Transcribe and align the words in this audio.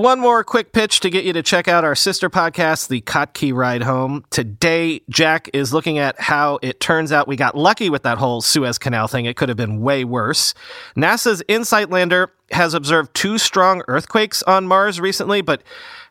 One 0.00 0.18
more 0.18 0.42
quick 0.44 0.72
pitch 0.72 1.00
to 1.00 1.10
get 1.10 1.26
you 1.26 1.34
to 1.34 1.42
check 1.42 1.68
out 1.68 1.84
our 1.84 1.94
sister 1.94 2.30
podcast, 2.30 2.88
The 2.88 3.02
Kottke 3.02 3.52
Ride 3.52 3.82
Home. 3.82 4.24
Today, 4.30 5.02
Jack 5.10 5.50
is 5.52 5.74
looking 5.74 5.98
at 5.98 6.18
how 6.18 6.58
it 6.62 6.80
turns 6.80 7.12
out 7.12 7.28
we 7.28 7.36
got 7.36 7.54
lucky 7.54 7.90
with 7.90 8.04
that 8.04 8.16
whole 8.16 8.40
Suez 8.40 8.78
Canal 8.78 9.08
thing. 9.08 9.26
It 9.26 9.36
could 9.36 9.50
have 9.50 9.58
been 9.58 9.82
way 9.82 10.04
worse. 10.04 10.54
NASA's 10.96 11.42
InSight 11.48 11.90
lander 11.90 12.32
has 12.50 12.74
observed 12.74 13.14
two 13.14 13.38
strong 13.38 13.82
earthquakes 13.88 14.42
on 14.42 14.66
Mars 14.66 15.00
recently, 15.00 15.40
but 15.40 15.62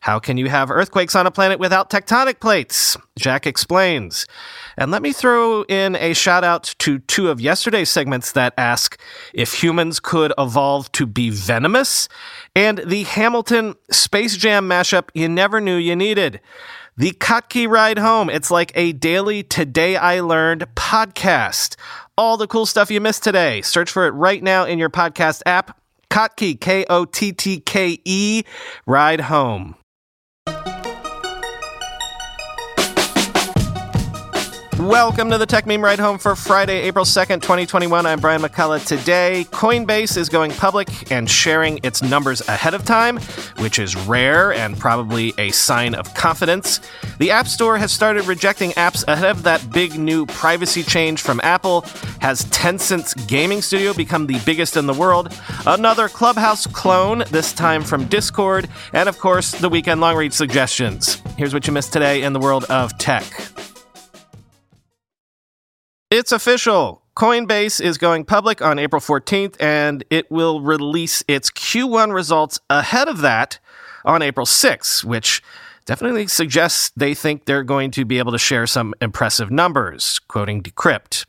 how 0.01 0.19
can 0.19 0.37
you 0.37 0.47
have 0.47 0.71
earthquakes 0.71 1.15
on 1.15 1.27
a 1.27 1.31
planet 1.31 1.59
without 1.59 1.89
tectonic 1.89 2.39
plates? 2.39 2.95
Jack 3.17 3.45
explains. 3.45 4.25
And 4.77 4.91
let 4.91 5.01
me 5.01 5.11
throw 5.11 5.63
in 5.63 5.95
a 5.97 6.13
shout 6.13 6.43
out 6.43 6.73
to 6.79 6.99
two 6.99 7.29
of 7.29 7.41
yesterday's 7.41 7.89
segments 7.89 8.31
that 8.31 8.53
ask 8.57 8.99
if 9.33 9.61
humans 9.61 9.99
could 9.99 10.31
evolve 10.37 10.91
to 10.93 11.05
be 11.05 11.29
venomous, 11.29 12.07
and 12.55 12.79
the 12.85 13.03
Hamilton 13.03 13.75
Space 13.91 14.37
Jam 14.37 14.69
mashup 14.69 15.09
you 15.13 15.27
never 15.27 15.59
knew 15.59 15.75
you 15.75 15.95
needed. 15.95 16.39
The 16.95 17.11
Kottke 17.11 17.69
Ride 17.69 17.97
Home. 17.97 18.29
It's 18.29 18.51
like 18.51 18.73
a 18.75 18.91
daily 18.91 19.41
Today 19.41 19.95
I 19.95 20.19
Learned 20.19 20.67
podcast. 20.75 21.77
All 22.17 22.35
the 22.35 22.47
cool 22.47 22.65
stuff 22.65 22.91
you 22.91 22.99
missed 22.99 23.23
today. 23.23 23.61
Search 23.61 23.89
for 23.89 24.05
it 24.05 24.11
right 24.11 24.43
now 24.43 24.65
in 24.65 24.79
your 24.79 24.89
podcast 24.89 25.41
app. 25.45 25.78
Kottke, 26.09 26.59
K 26.59 26.85
O 26.89 27.05
T 27.05 27.31
T 27.31 27.59
K 27.59 27.99
E, 28.03 28.43
Ride 28.85 29.21
Home. 29.21 29.75
Welcome 34.79 35.29
to 35.31 35.37
the 35.37 35.45
Techmeme 35.45 35.83
Ride 35.83 35.99
Home 35.99 36.17
for 36.17 36.37
Friday, 36.37 36.79
April 36.83 37.03
2nd, 37.03 37.41
2021. 37.41 38.05
I'm 38.05 38.21
Brian 38.21 38.41
McCullough. 38.41 38.87
Today, 38.87 39.45
Coinbase 39.51 40.15
is 40.15 40.29
going 40.29 40.51
public 40.51 41.11
and 41.11 41.29
sharing 41.29 41.81
its 41.83 42.01
numbers 42.01 42.39
ahead 42.47 42.73
of 42.73 42.85
time, 42.85 43.17
which 43.57 43.77
is 43.77 43.97
rare 44.07 44.53
and 44.53 44.79
probably 44.79 45.33
a 45.37 45.51
sign 45.51 45.93
of 45.93 46.13
confidence. 46.13 46.79
The 47.17 47.29
App 47.29 47.47
Store 47.47 47.77
has 47.77 47.91
started 47.91 48.25
rejecting 48.25 48.71
apps 48.71 49.05
ahead 49.05 49.29
of 49.29 49.43
that 49.43 49.69
big 49.69 49.99
new 49.99 50.25
privacy 50.25 50.83
change 50.83 51.21
from 51.21 51.41
Apple. 51.43 51.81
Has 52.21 52.45
Tencent's 52.45 53.13
gaming 53.25 53.61
studio 53.61 53.93
become 53.93 54.27
the 54.27 54.39
biggest 54.45 54.77
in 54.77 54.85
the 54.85 54.93
world? 54.93 55.37
Another 55.67 56.07
Clubhouse 56.07 56.65
clone, 56.65 57.25
this 57.31 57.51
time 57.51 57.83
from 57.83 58.05
Discord. 58.05 58.69
And 58.93 59.09
of 59.09 59.19
course, 59.19 59.51
the 59.51 59.67
weekend 59.67 59.99
long 59.99 60.15
read 60.15 60.33
suggestions. 60.33 61.21
Here's 61.37 61.53
what 61.53 61.67
you 61.67 61.73
missed 61.73 61.91
today 61.91 62.23
in 62.23 62.31
the 62.31 62.39
world 62.39 62.63
of 62.69 62.97
tech. 62.97 63.25
It's 66.11 66.31
official. 66.31 67.03
Coinbase 67.15 67.79
is 67.79 67.99
going 67.99 68.25
public 68.25 68.63
on 68.63 68.79
April 68.79 68.99
14th, 68.99 69.55
and 69.59 70.03
it 70.09 70.31
will 70.31 70.59
release 70.59 71.23
its 71.27 71.51
Q1 71.51 72.11
results 72.11 72.59
ahead 72.67 73.07
of 73.07 73.19
that 73.19 73.59
on 74.03 74.23
April 74.23 74.47
6th, 74.47 75.03
which 75.03 75.43
definitely 75.85 76.25
suggests 76.25 76.91
they 76.97 77.13
think 77.13 77.45
they're 77.45 77.63
going 77.63 77.91
to 77.91 78.05
be 78.05 78.17
able 78.17 78.31
to 78.31 78.39
share 78.39 78.65
some 78.65 78.95
impressive 78.99 79.51
numbers, 79.51 80.17
quoting 80.27 80.63
Decrypt. 80.63 81.27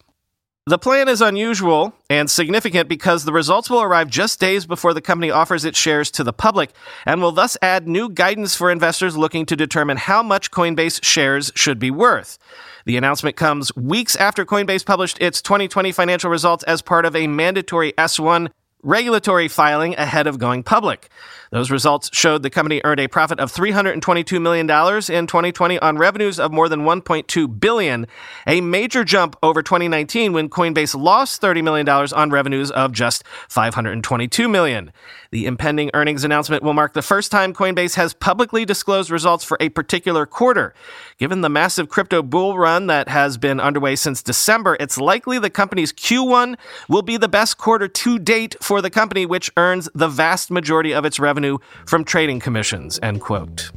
The 0.65 0.79
plan 0.79 1.09
is 1.09 1.21
unusual 1.21 1.93
and 2.09 2.31
significant 2.31 2.89
because 2.89 3.27
the 3.27 3.35
results 3.35 3.69
will 3.69 3.83
arrive 3.83 4.09
just 4.09 4.41
days 4.41 4.65
before 4.65 4.95
the 4.95 5.03
company 5.03 5.31
offers 5.31 5.67
its 5.67 5.79
shares 5.79 6.11
to 6.13 6.25
the 6.25 6.33
public 6.33 6.71
and 7.05 7.21
will 7.21 7.33
thus 7.33 7.59
add 7.61 7.87
new 7.87 8.09
guidance 8.09 8.57
for 8.57 8.71
investors 8.71 9.15
looking 9.15 9.45
to 9.45 9.57
determine 9.57 9.99
how 9.99 10.23
much 10.23 10.51
Coinbase 10.51 11.05
shares 11.05 11.53
should 11.55 11.79
be 11.79 11.91
worth. 11.91 12.39
The 12.85 12.97
announcement 12.97 13.37
comes 13.37 13.75
weeks 13.77 14.17
after 14.17 14.45
Coinbase 14.45 14.85
published 14.85 15.21
its 15.21 15.43
2020 15.43 15.93
financial 15.93 16.31
results 16.31 16.65
as 16.65 16.83
part 16.83 17.05
of 17.05 17.15
a 17.15 17.27
mandatory 17.27 17.93
S1 17.93 18.51
regulatory 18.83 19.49
filing 19.49 19.95
ahead 19.97 20.27
of 20.27 20.39
going 20.39 20.63
public. 20.63 21.09
Those 21.51 21.73
results 21.73 22.11
showed 22.13 22.45
the 22.45 22.51
company 22.51 22.81
earned 22.85 23.01
a 23.01 23.09
profit 23.09 23.41
of 23.41 23.53
$322 23.53 24.41
million 24.41 24.67
in 24.69 25.27
2020 25.27 25.79
on 25.81 25.99
revenues 25.99 26.39
of 26.39 26.53
more 26.53 26.69
than 26.69 26.83
1.2 26.83 27.59
billion, 27.61 28.07
a 28.47 28.61
major 28.61 29.03
jump 29.03 29.35
over 29.43 29.61
2019 29.61 30.33
when 30.33 30.49
Coinbase 30.49 30.97
lost 30.97 31.43
$30 31.43 31.65
million 31.65 31.89
on 31.89 32.31
revenues 32.31 32.71
of 32.71 32.93
just 32.93 33.25
522 33.49 34.49
million. 34.49 34.93
The 35.33 35.47
impending 35.47 35.91
earnings 35.93 36.23
announcement 36.23 36.63
will 36.63 36.73
mark 36.73 36.93
the 36.93 37.03
first 37.03 37.33
time 37.33 37.53
Coinbase 37.53 37.97
has 37.97 38.15
publicly 38.15 38.65
disclosed 38.65 39.11
results 39.11 39.43
for 39.43 39.57
a 39.61 39.71
particular 39.71 40.27
quarter. 40.27 40.73
Given 41.19 41.41
the 41.41 41.49
massive 41.49 41.89
crypto 41.89 42.23
bull 42.23 42.59
run 42.59 42.87
that 42.87 43.09
has 43.09 43.39
been 43.39 43.59
underway 43.59 43.97
since 43.97 44.23
December, 44.23 44.77
it's 44.79 44.99
likely 44.99 45.39
the 45.41 45.51
company's 45.51 45.93
Q1 45.93 46.57
will 46.89 47.03
be 47.03 47.17
the 47.17 47.29
best 47.29 47.59
quarter 47.59 47.89
to 47.89 48.19
date 48.21 48.55
for 48.61 48.81
the 48.81 48.91
company, 48.91 49.27
which 49.27 49.51
earns 49.57 49.89
the 49.95 50.09
vast 50.09 50.51
majority 50.51 50.93
of 50.93 51.05
its 51.05 51.19
revenue 51.19 51.40
from 51.87 52.05
trading 52.05 52.41
commissions. 52.41 52.99
End 53.03 53.21
quote. 53.21 53.71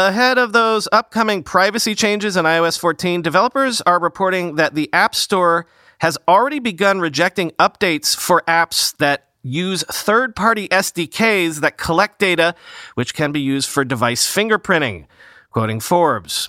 Ahead 0.00 0.38
of 0.38 0.54
those 0.54 0.88
upcoming 0.92 1.42
privacy 1.42 1.94
changes 1.94 2.34
in 2.34 2.46
iOS 2.46 2.78
14, 2.78 3.20
developers 3.20 3.82
are 3.82 4.00
reporting 4.00 4.54
that 4.54 4.74
the 4.74 4.88
App 4.94 5.14
Store 5.14 5.66
has 5.98 6.16
already 6.26 6.58
begun 6.58 7.00
rejecting 7.00 7.50
updates 7.58 8.16
for 8.16 8.42
apps 8.48 8.96
that 8.96 9.28
use 9.42 9.84
third 9.90 10.34
party 10.34 10.68
SDKs 10.68 11.60
that 11.60 11.76
collect 11.76 12.18
data, 12.18 12.54
which 12.94 13.12
can 13.12 13.30
be 13.30 13.40
used 13.40 13.68
for 13.68 13.84
device 13.84 14.26
fingerprinting. 14.26 15.04
Quoting 15.50 15.80
Forbes. 15.80 16.48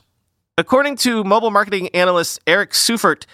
According 0.62 0.98
to 0.98 1.24
mobile 1.24 1.50
marketing 1.50 1.90
analyst 1.90 2.40
Eric 2.46 2.74
Seufert, 2.74 3.26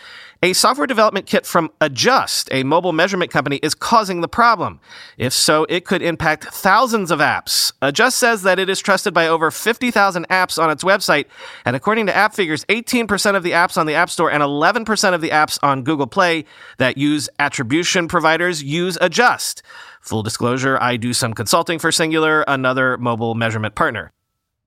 a 0.41 0.53
software 0.53 0.87
development 0.87 1.25
kit 1.25 1.45
from 1.45 1.69
Adjust, 1.81 2.47
a 2.53 2.63
mobile 2.63 2.93
measurement 2.93 3.31
company, 3.31 3.57
is 3.57 3.75
causing 3.75 4.21
the 4.21 4.29
problem. 4.29 4.79
If 5.17 5.33
so, 5.33 5.65
it 5.67 5.83
could 5.83 6.01
impact 6.01 6.45
thousands 6.45 7.11
of 7.11 7.19
apps. 7.19 7.73
Adjust 7.81 8.17
says 8.17 8.43
that 8.43 8.59
it 8.59 8.69
is 8.69 8.79
trusted 8.79 9.13
by 9.13 9.27
over 9.27 9.51
50,000 9.51 10.25
apps 10.29 10.57
on 10.57 10.69
its 10.69 10.85
website, 10.85 11.25
and 11.65 11.75
according 11.75 12.05
to 12.05 12.15
Appfigures, 12.15 12.63
18% 12.69 13.35
of 13.35 13.43
the 13.43 13.51
apps 13.51 13.77
on 13.77 13.87
the 13.87 13.95
App 13.95 14.09
Store 14.09 14.31
and 14.31 14.41
11% 14.41 15.13
of 15.13 15.19
the 15.19 15.31
apps 15.31 15.59
on 15.61 15.83
Google 15.83 16.07
Play 16.07 16.45
that 16.77 16.97
use 16.97 17.27
attribution 17.39 18.07
providers 18.07 18.63
use 18.63 18.97
Adjust. 19.01 19.63
Full 19.99 20.23
disclosure, 20.23 20.77
I 20.79 20.95
do 20.95 21.11
some 21.11 21.33
consulting 21.33 21.77
for 21.77 21.91
Singular, 21.91 22.45
another 22.47 22.97
mobile 22.97 23.35
measurement 23.35 23.75
partner. 23.75 24.13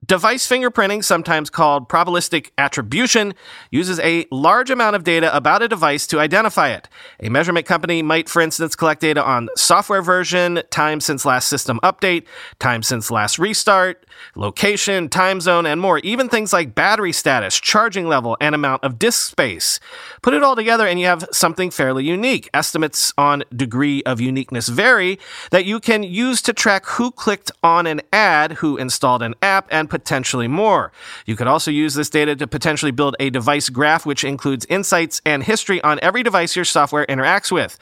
Device 0.07 0.49
fingerprinting, 0.49 1.03
sometimes 1.03 1.51
called 1.51 1.87
probabilistic 1.87 2.49
attribution, 2.57 3.35
uses 3.69 3.99
a 3.99 4.25
large 4.31 4.71
amount 4.71 4.95
of 4.95 5.03
data 5.03 5.33
about 5.35 5.61
a 5.61 5.67
device 5.67 6.07
to 6.07 6.19
identify 6.19 6.69
it. 6.69 6.89
A 7.19 7.29
measurement 7.29 7.67
company 7.67 8.01
might, 8.01 8.27
for 8.27 8.41
instance, 8.41 8.75
collect 8.75 8.99
data 8.99 9.23
on 9.23 9.47
software 9.55 10.01
version, 10.01 10.63
time 10.71 11.01
since 11.01 11.23
last 11.23 11.47
system 11.47 11.79
update, 11.83 12.25
time 12.57 12.81
since 12.81 13.11
last 13.11 13.37
restart, 13.37 14.07
location, 14.35 15.07
time 15.07 15.39
zone, 15.39 15.67
and 15.67 15.79
more. 15.79 15.99
Even 15.99 16.29
things 16.29 16.51
like 16.51 16.73
battery 16.73 17.11
status, 17.11 17.59
charging 17.59 18.07
level, 18.07 18.35
and 18.41 18.55
amount 18.55 18.83
of 18.83 18.97
disk 18.97 19.29
space. 19.29 19.79
Put 20.23 20.33
it 20.33 20.41
all 20.41 20.55
together 20.55 20.87
and 20.87 20.99
you 20.99 21.05
have 21.05 21.27
something 21.31 21.69
fairly 21.69 22.03
unique. 22.03 22.49
Estimates 22.55 23.13
on 23.19 23.43
degree 23.55 24.01
of 24.03 24.19
uniqueness 24.19 24.67
vary 24.67 25.19
that 25.51 25.65
you 25.65 25.79
can 25.79 26.01
use 26.01 26.41
to 26.41 26.53
track 26.53 26.87
who 26.87 27.11
clicked 27.11 27.51
on 27.61 27.85
an 27.85 28.01
ad, 28.11 28.53
who 28.53 28.77
installed 28.77 29.21
an 29.21 29.35
app, 29.43 29.67
and 29.69 29.90
potentially 29.91 30.47
more. 30.47 30.89
You 31.25 31.35
could 31.35 31.47
also 31.47 31.69
use 31.69 31.95
this 31.95 32.09
data 32.09 32.33
to 32.37 32.47
potentially 32.47 32.91
build 32.91 33.17
a 33.19 33.29
device 33.29 33.67
graph 33.67 34.05
which 34.05 34.23
includes 34.23 34.65
insights 34.69 35.21
and 35.25 35.43
history 35.43 35.83
on 35.83 35.99
every 36.01 36.23
device 36.23 36.55
your 36.55 36.63
software 36.63 37.05
interacts 37.07 37.51
with. 37.51 37.77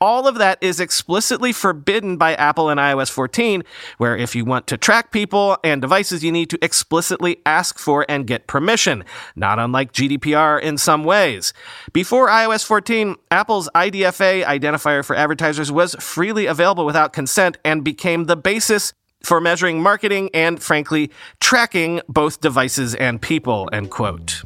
All 0.00 0.28
of 0.28 0.36
that 0.36 0.58
is 0.60 0.78
explicitly 0.78 1.52
forbidden 1.52 2.16
by 2.16 2.34
Apple 2.34 2.68
and 2.68 2.78
iOS 2.78 3.10
14, 3.10 3.64
where 3.96 4.16
if 4.16 4.36
you 4.36 4.44
want 4.44 4.68
to 4.68 4.76
track 4.76 5.10
people 5.10 5.58
and 5.64 5.82
devices, 5.82 6.22
you 6.22 6.30
need 6.30 6.48
to 6.50 6.64
explicitly 6.64 7.38
ask 7.44 7.76
for 7.76 8.06
and 8.08 8.24
get 8.24 8.46
permission, 8.46 9.04
not 9.34 9.58
unlike 9.58 9.90
GDPR 9.90 10.62
in 10.62 10.78
some 10.78 11.02
ways. 11.02 11.52
Before 11.92 12.28
iOS 12.28 12.64
14, 12.64 13.16
Apple's 13.32 13.68
IDFA 13.74 14.44
identifier 14.44 15.04
for 15.04 15.16
advertisers 15.16 15.72
was 15.72 15.96
freely 15.98 16.46
available 16.46 16.86
without 16.86 17.12
consent 17.12 17.58
and 17.64 17.82
became 17.82 18.26
the 18.26 18.36
basis 18.36 18.92
for 19.28 19.42
measuring 19.42 19.82
marketing 19.82 20.30
and, 20.32 20.60
frankly, 20.62 21.10
tracking 21.38 22.00
both 22.08 22.40
devices 22.40 22.94
and 22.94 23.20
people, 23.20 23.68
end 23.74 23.90
quote. 23.90 24.42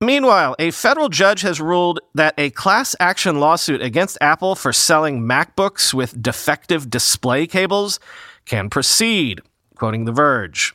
Meanwhile, 0.00 0.56
a 0.58 0.70
federal 0.70 1.10
judge 1.10 1.42
has 1.42 1.60
ruled 1.60 2.00
that 2.14 2.32
a 2.38 2.48
class 2.50 2.96
action 2.98 3.40
lawsuit 3.40 3.82
against 3.82 4.16
Apple 4.22 4.54
for 4.54 4.72
selling 4.72 5.20
MacBooks 5.20 5.92
with 5.92 6.20
defective 6.22 6.88
display 6.88 7.46
cables 7.46 8.00
can 8.46 8.70
proceed, 8.70 9.42
quoting 9.74 10.06
The 10.06 10.12
Verge. 10.12 10.74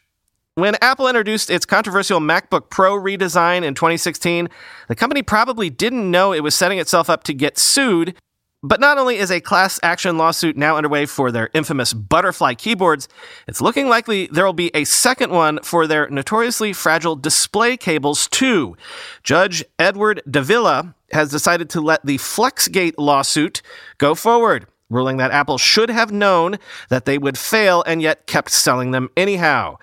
When 0.55 0.75
Apple 0.81 1.07
introduced 1.07 1.49
its 1.49 1.65
controversial 1.65 2.19
MacBook 2.19 2.69
Pro 2.69 2.93
redesign 2.93 3.63
in 3.63 3.73
2016, 3.73 4.49
the 4.87 4.95
company 4.95 5.23
probably 5.23 5.71
didn't 5.71 6.11
know 6.11 6.31
it 6.33 6.43
was 6.43 6.53
setting 6.53 6.77
itself 6.77 7.09
up 7.09 7.23
to 7.23 7.33
get 7.33 7.57
sued 7.57 8.15
But 8.63 8.79
not 8.79 8.99
only 8.99 9.17
is 9.17 9.31
a 9.31 9.41
class 9.41 9.79
action 9.81 10.19
lawsuit 10.19 10.55
now 10.55 10.77
underway 10.77 11.07
for 11.07 11.31
their 11.31 11.49
infamous 11.51 11.93
butterfly 11.93 12.53
keyboards, 12.53 13.07
it's 13.47 13.59
looking 13.59 13.87
likely 13.87 14.27
there 14.27 14.45
will 14.45 14.53
be 14.53 14.69
a 14.75 14.83
second 14.83 15.31
one 15.31 15.59
for 15.63 15.87
their 15.87 16.07
notoriously 16.09 16.71
fragile 16.71 17.15
display 17.15 17.75
cables, 17.75 18.27
too. 18.27 18.77
Judge 19.23 19.63
Edward 19.79 20.21
Davila 20.29 20.93
has 21.11 21.31
decided 21.31 21.71
to 21.71 21.81
let 21.81 22.05
the 22.05 22.17
Flexgate 22.19 22.93
lawsuit 22.99 23.63
go 23.97 24.13
forward, 24.13 24.67
ruling 24.91 25.17
that 25.17 25.31
Apple 25.31 25.57
should 25.57 25.89
have 25.89 26.11
known 26.11 26.59
that 26.89 27.05
they 27.05 27.17
would 27.17 27.39
fail 27.39 27.81
and 27.87 27.99
yet 27.99 28.27
kept 28.27 28.51
selling 28.51 28.91
them 28.91 29.09
anyhow. 29.17 29.77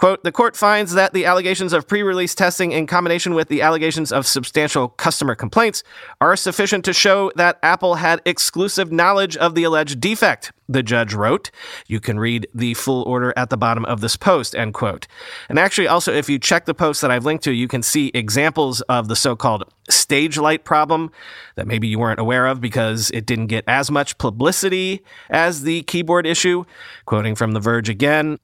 Quote, 0.00 0.24
the 0.24 0.32
court 0.32 0.56
finds 0.56 0.94
that 0.94 1.12
the 1.12 1.26
allegations 1.26 1.74
of 1.74 1.86
pre 1.86 2.02
release 2.02 2.34
testing 2.34 2.72
in 2.72 2.86
combination 2.86 3.34
with 3.34 3.48
the 3.48 3.60
allegations 3.60 4.10
of 4.10 4.26
substantial 4.26 4.88
customer 4.88 5.34
complaints 5.34 5.82
are 6.22 6.36
sufficient 6.36 6.86
to 6.86 6.94
show 6.94 7.30
that 7.36 7.58
Apple 7.62 7.96
had 7.96 8.22
exclusive 8.24 8.90
knowledge 8.90 9.36
of 9.36 9.54
the 9.54 9.62
alleged 9.62 10.00
defect, 10.00 10.52
the 10.70 10.82
judge 10.82 11.12
wrote. 11.12 11.50
You 11.86 12.00
can 12.00 12.18
read 12.18 12.46
the 12.54 12.72
full 12.72 13.02
order 13.02 13.34
at 13.36 13.50
the 13.50 13.58
bottom 13.58 13.84
of 13.84 14.00
this 14.00 14.16
post, 14.16 14.54
end 14.54 14.72
quote. 14.72 15.06
And 15.50 15.58
actually, 15.58 15.86
also, 15.86 16.14
if 16.14 16.30
you 16.30 16.38
check 16.38 16.64
the 16.64 16.72
post 16.72 17.02
that 17.02 17.10
I've 17.10 17.26
linked 17.26 17.44
to, 17.44 17.52
you 17.52 17.68
can 17.68 17.82
see 17.82 18.10
examples 18.14 18.80
of 18.82 19.08
the 19.08 19.16
so 19.16 19.36
called 19.36 19.70
stage 19.90 20.38
light 20.38 20.64
problem 20.64 21.12
that 21.56 21.66
maybe 21.66 21.88
you 21.88 21.98
weren't 21.98 22.20
aware 22.20 22.46
of 22.46 22.58
because 22.62 23.10
it 23.10 23.26
didn't 23.26 23.48
get 23.48 23.64
as 23.66 23.90
much 23.90 24.16
publicity 24.16 25.04
as 25.28 25.60
the 25.60 25.82
keyboard 25.82 26.26
issue. 26.26 26.64
Quoting 27.04 27.34
from 27.34 27.52
The 27.52 27.60
Verge 27.60 27.90
again, 27.90 28.38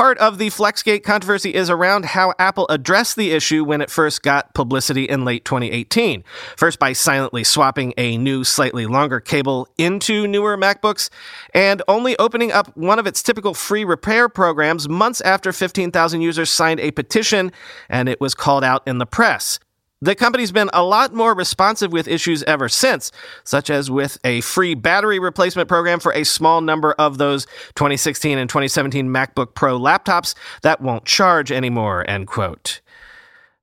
Part 0.00 0.16
of 0.16 0.38
the 0.38 0.48
Flexgate 0.48 1.02
controversy 1.02 1.52
is 1.54 1.68
around 1.68 2.06
how 2.06 2.32
Apple 2.38 2.64
addressed 2.70 3.16
the 3.16 3.32
issue 3.32 3.64
when 3.64 3.82
it 3.82 3.90
first 3.90 4.22
got 4.22 4.54
publicity 4.54 5.04
in 5.04 5.26
late 5.26 5.44
2018. 5.44 6.24
First, 6.56 6.78
by 6.78 6.94
silently 6.94 7.44
swapping 7.44 7.92
a 7.98 8.16
new, 8.16 8.42
slightly 8.42 8.86
longer 8.86 9.20
cable 9.20 9.68
into 9.76 10.26
newer 10.26 10.56
MacBooks, 10.56 11.10
and 11.52 11.82
only 11.86 12.18
opening 12.18 12.50
up 12.50 12.74
one 12.78 12.98
of 12.98 13.06
its 13.06 13.22
typical 13.22 13.52
free 13.52 13.84
repair 13.84 14.30
programs 14.30 14.88
months 14.88 15.20
after 15.20 15.52
15,000 15.52 16.22
users 16.22 16.48
signed 16.48 16.80
a 16.80 16.92
petition 16.92 17.52
and 17.90 18.08
it 18.08 18.22
was 18.22 18.34
called 18.34 18.64
out 18.64 18.82
in 18.86 18.96
the 18.96 19.04
press. 19.04 19.58
The 20.02 20.14
company's 20.14 20.50
been 20.50 20.70
a 20.72 20.82
lot 20.82 21.12
more 21.12 21.34
responsive 21.34 21.92
with 21.92 22.08
issues 22.08 22.42
ever 22.44 22.70
since, 22.70 23.12
such 23.44 23.68
as 23.68 23.90
with 23.90 24.16
a 24.24 24.40
free 24.40 24.74
battery 24.74 25.18
replacement 25.18 25.68
program 25.68 26.00
for 26.00 26.12
a 26.14 26.24
small 26.24 26.62
number 26.62 26.92
of 26.92 27.18
those 27.18 27.44
2016 27.74 28.38
and 28.38 28.48
2017 28.48 29.08
MacBook 29.08 29.54
Pro 29.54 29.78
laptops 29.78 30.34
that 30.62 30.80
won't 30.80 31.04
charge 31.04 31.52
anymore, 31.52 32.08
end 32.08 32.28
quote. 32.28 32.80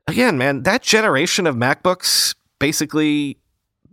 Again, 0.05 0.37
man, 0.37 0.61
that 0.61 0.83
generation 0.83 1.47
of 1.47 1.55
MacBooks 1.55 2.35
basically 2.59 3.39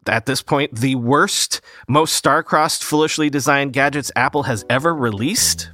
at 0.07 0.27
this 0.27 0.43
point 0.43 0.75
the 0.75 0.97
worst, 0.97 1.63
most 1.89 2.13
star-crossed, 2.13 2.85
foolishly 2.85 3.31
designed 3.31 3.73
gadgets 3.73 4.13
Apple 4.15 4.43
has 4.43 4.67
ever 4.69 4.95
released. 4.95 5.71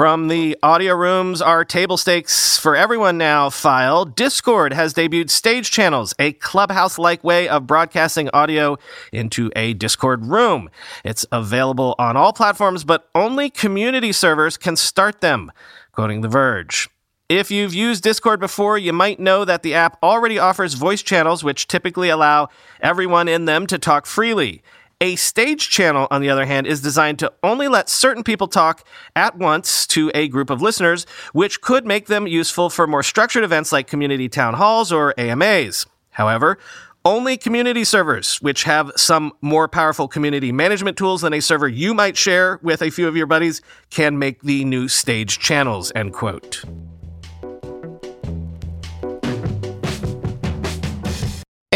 From 0.00 0.28
the 0.28 0.56
audio 0.62 0.94
rooms, 0.94 1.42
our 1.42 1.62
table 1.62 1.98
stakes 1.98 2.56
for 2.56 2.74
everyone 2.74 3.18
now 3.18 3.50
file. 3.50 4.06
Discord 4.06 4.72
has 4.72 4.94
debuted 4.94 5.28
stage 5.28 5.70
channels, 5.70 6.14
a 6.18 6.32
clubhouse 6.32 6.98
like 6.98 7.22
way 7.22 7.50
of 7.50 7.66
broadcasting 7.66 8.30
audio 8.32 8.78
into 9.12 9.50
a 9.54 9.74
Discord 9.74 10.24
room. 10.24 10.70
It's 11.04 11.26
available 11.30 11.94
on 11.98 12.16
all 12.16 12.32
platforms, 12.32 12.82
but 12.82 13.10
only 13.14 13.50
community 13.50 14.10
servers 14.12 14.56
can 14.56 14.74
start 14.74 15.20
them, 15.20 15.52
quoting 15.92 16.22
The 16.22 16.28
Verge. 16.28 16.88
If 17.28 17.50
you've 17.50 17.74
used 17.74 18.02
Discord 18.02 18.40
before, 18.40 18.78
you 18.78 18.94
might 18.94 19.20
know 19.20 19.44
that 19.44 19.62
the 19.62 19.74
app 19.74 19.98
already 20.02 20.38
offers 20.38 20.72
voice 20.72 21.02
channels, 21.02 21.44
which 21.44 21.68
typically 21.68 22.08
allow 22.08 22.48
everyone 22.80 23.28
in 23.28 23.44
them 23.44 23.66
to 23.66 23.78
talk 23.78 24.06
freely. 24.06 24.62
A 25.02 25.16
stage 25.16 25.70
channel, 25.70 26.06
on 26.10 26.20
the 26.20 26.28
other 26.28 26.44
hand, 26.44 26.66
is 26.66 26.82
designed 26.82 27.18
to 27.20 27.32
only 27.42 27.68
let 27.68 27.88
certain 27.88 28.22
people 28.22 28.48
talk 28.48 28.86
at 29.16 29.38
once 29.38 29.86
to 29.86 30.10
a 30.14 30.28
group 30.28 30.50
of 30.50 30.60
listeners, 30.60 31.06
which 31.32 31.62
could 31.62 31.86
make 31.86 32.06
them 32.06 32.26
useful 32.26 32.68
for 32.68 32.86
more 32.86 33.02
structured 33.02 33.42
events 33.42 33.72
like 33.72 33.86
community 33.86 34.28
town 34.28 34.52
halls 34.52 34.92
or 34.92 35.14
AMAs. 35.18 35.86
However, 36.10 36.58
only 37.02 37.38
community 37.38 37.82
servers, 37.82 38.42
which 38.42 38.64
have 38.64 38.92
some 38.94 39.32
more 39.40 39.68
powerful 39.68 40.06
community 40.06 40.52
management 40.52 40.98
tools 40.98 41.22
than 41.22 41.32
a 41.32 41.40
server 41.40 41.66
you 41.66 41.94
might 41.94 42.18
share 42.18 42.60
with 42.62 42.82
a 42.82 42.90
few 42.90 43.08
of 43.08 43.16
your 43.16 43.26
buddies, 43.26 43.62
can 43.88 44.18
make 44.18 44.42
the 44.42 44.66
new 44.66 44.86
stage 44.86 45.38
channels, 45.38 45.90
end 45.94 46.12
quote. 46.12 46.62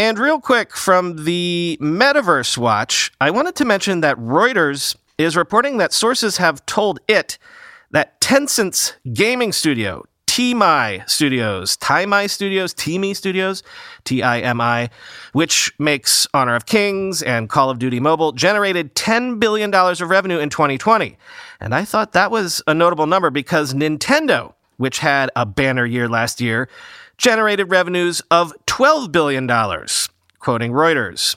And 0.04 0.18
real 0.18 0.38
quick 0.38 0.76
from 0.76 1.24
the 1.24 1.78
Metaverse 1.80 2.58
Watch, 2.58 3.10
I 3.22 3.30
wanted 3.30 3.54
to 3.54 3.64
mention 3.64 4.02
that 4.02 4.18
Reuters 4.18 4.94
is 5.16 5.34
reporting 5.34 5.78
that 5.78 5.94
sources 5.94 6.36
have 6.36 6.66
told 6.66 7.00
it 7.08 7.38
that 7.90 8.20
Tencent's 8.20 8.92
gaming 9.14 9.50
studio, 9.50 10.04
TiMi 10.26 11.08
Studios, 11.08 11.78
TiMi 11.78 12.28
Studios, 12.28 12.74
TiMi 12.74 13.16
Studios, 13.16 13.62
T 14.04 14.22
I 14.22 14.40
M 14.40 14.60
I, 14.60 14.90
which 15.32 15.72
makes 15.78 16.26
Honor 16.34 16.54
of 16.54 16.66
Kings 16.66 17.22
and 17.22 17.48
Call 17.48 17.70
of 17.70 17.78
Duty 17.78 17.98
Mobile, 17.98 18.32
generated 18.32 18.94
$10 18.94 19.40
billion 19.40 19.74
of 19.74 20.00
revenue 20.02 20.38
in 20.38 20.50
2020. 20.50 21.16
And 21.60 21.74
I 21.74 21.86
thought 21.86 22.12
that 22.12 22.30
was 22.30 22.62
a 22.66 22.74
notable 22.74 23.06
number 23.06 23.30
because 23.30 23.72
Nintendo, 23.72 24.52
which 24.76 24.98
had 24.98 25.30
a 25.34 25.46
banner 25.46 25.86
year 25.86 26.10
last 26.10 26.42
year, 26.42 26.68
generated 27.18 27.70
revenues 27.70 28.22
of 28.30 28.52
$12 28.66 29.12
billion, 29.12 29.46
quoting 30.38 30.72
Reuters. 30.72 31.36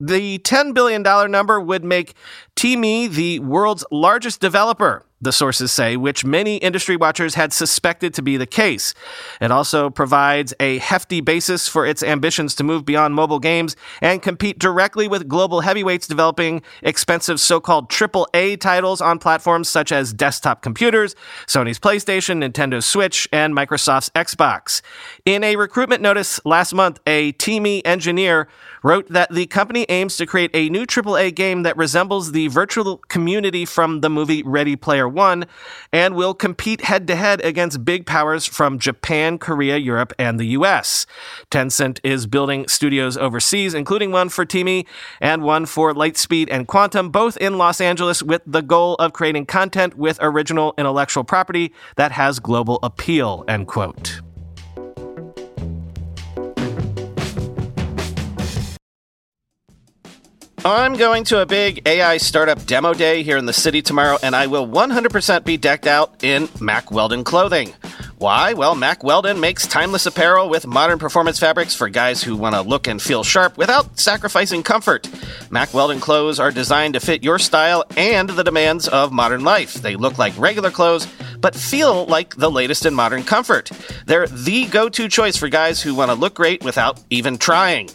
The 0.00 0.38
$10 0.38 0.74
billion 0.74 1.02
number 1.30 1.60
would 1.60 1.84
make 1.84 2.14
TiMi 2.58 3.08
the 3.08 3.38
world's 3.38 3.84
largest 3.92 4.40
developer 4.40 5.06
the 5.20 5.32
sources 5.32 5.72
say, 5.72 5.96
which 5.96 6.24
many 6.24 6.58
industry 6.58 6.96
watchers 6.96 7.34
had 7.34 7.52
suspected 7.52 8.14
to 8.14 8.22
be 8.22 8.36
the 8.36 8.46
case. 8.46 8.94
It 9.40 9.50
also 9.50 9.90
provides 9.90 10.54
a 10.60 10.78
hefty 10.78 11.20
basis 11.20 11.66
for 11.66 11.84
its 11.84 12.02
ambitions 12.02 12.54
to 12.56 12.64
move 12.64 12.84
beyond 12.84 13.14
mobile 13.14 13.40
games 13.40 13.74
and 14.00 14.22
compete 14.22 14.58
directly 14.58 15.08
with 15.08 15.28
global 15.28 15.60
heavyweights 15.62 16.06
developing 16.06 16.62
expensive 16.82 17.40
so-called 17.40 17.88
AAA 17.88 18.60
titles 18.60 19.00
on 19.00 19.18
platforms 19.18 19.68
such 19.68 19.90
as 19.90 20.12
desktop 20.12 20.62
computers, 20.62 21.16
Sony's 21.46 21.80
PlayStation, 21.80 22.48
Nintendo 22.48 22.82
Switch, 22.82 23.28
and 23.32 23.54
Microsoft's 23.54 24.10
Xbox. 24.10 24.82
In 25.24 25.42
a 25.42 25.56
recruitment 25.56 26.00
notice 26.00 26.40
last 26.44 26.72
month, 26.72 27.00
a 27.06 27.32
TiMi 27.34 27.82
engineer 27.84 28.48
wrote 28.82 29.08
that 29.08 29.32
the 29.34 29.46
company 29.46 29.84
aims 29.88 30.16
to 30.16 30.26
create 30.26 30.50
a 30.54 30.68
new 30.68 30.86
AAA 30.86 31.34
game 31.34 31.62
that 31.64 31.76
resembles 31.76 32.30
the 32.30 32.47
virtual 32.48 32.98
community 33.08 33.64
from 33.64 34.00
the 34.00 34.10
movie 34.10 34.42
Ready 34.42 34.76
Player 34.76 35.08
one 35.08 35.46
and 35.92 36.14
will 36.14 36.34
compete 36.34 36.82
head 36.82 37.06
to 37.08 37.16
head 37.16 37.44
against 37.44 37.84
big 37.84 38.06
powers 38.06 38.46
from 38.46 38.78
Japan, 38.78 39.38
Korea, 39.38 39.76
Europe, 39.76 40.12
and 40.18 40.38
the 40.38 40.46
US. 40.58 41.06
Tencent 41.50 42.00
is 42.02 42.26
building 42.26 42.66
studios 42.68 43.16
overseas, 43.16 43.74
including 43.74 44.10
one 44.10 44.28
for 44.28 44.44
TiMi 44.44 44.86
and 45.20 45.42
one 45.42 45.66
for 45.66 45.94
Lightspeed 45.94 46.48
and 46.50 46.66
Quantum, 46.66 47.10
both 47.10 47.36
in 47.36 47.58
Los 47.58 47.80
Angeles, 47.80 48.22
with 48.22 48.42
the 48.46 48.62
goal 48.62 48.94
of 48.96 49.12
creating 49.12 49.46
content 49.46 49.96
with 49.96 50.18
original 50.20 50.74
intellectual 50.78 51.24
property 51.24 51.72
that 51.96 52.12
has 52.12 52.38
global 52.38 52.78
appeal, 52.82 53.44
end 53.48 53.66
quote. 53.66 54.20
I'm 60.64 60.94
going 60.94 61.22
to 61.24 61.40
a 61.40 61.46
big 61.46 61.86
AI 61.86 62.16
startup 62.16 62.66
demo 62.66 62.92
day 62.92 63.22
here 63.22 63.36
in 63.36 63.46
the 63.46 63.52
city 63.52 63.80
tomorrow, 63.80 64.18
and 64.22 64.34
I 64.34 64.48
will 64.48 64.66
100% 64.66 65.44
be 65.44 65.56
decked 65.56 65.86
out 65.86 66.24
in 66.24 66.48
Mack 66.60 66.90
Weldon 66.90 67.22
clothing. 67.22 67.74
Why? 68.18 68.52
Well, 68.54 68.74
Mack 68.74 69.04
Weldon 69.04 69.38
makes 69.38 69.68
timeless 69.68 70.04
apparel 70.04 70.48
with 70.48 70.66
modern 70.66 70.98
performance 70.98 71.38
fabrics 71.38 71.76
for 71.76 71.88
guys 71.88 72.24
who 72.24 72.36
want 72.36 72.56
to 72.56 72.62
look 72.62 72.88
and 72.88 73.00
feel 73.00 73.22
sharp 73.22 73.56
without 73.56 74.00
sacrificing 74.00 74.64
comfort. 74.64 75.08
Mack 75.50 75.72
Weldon 75.72 76.00
clothes 76.00 76.40
are 76.40 76.50
designed 76.50 76.94
to 76.94 77.00
fit 77.00 77.22
your 77.22 77.38
style 77.38 77.84
and 77.96 78.28
the 78.28 78.42
demands 78.42 78.88
of 78.88 79.12
modern 79.12 79.44
life. 79.44 79.74
They 79.74 79.94
look 79.94 80.18
like 80.18 80.36
regular 80.36 80.72
clothes, 80.72 81.06
but 81.40 81.54
feel 81.54 82.06
like 82.06 82.34
the 82.34 82.50
latest 82.50 82.84
in 82.84 82.94
modern 82.94 83.22
comfort. 83.22 83.70
They're 84.06 84.26
the 84.26 84.66
go 84.66 84.88
to 84.88 85.08
choice 85.08 85.36
for 85.36 85.48
guys 85.48 85.80
who 85.80 85.94
want 85.94 86.10
to 86.10 86.16
look 86.16 86.34
great 86.34 86.64
without 86.64 87.00
even 87.10 87.38
trying. 87.38 87.90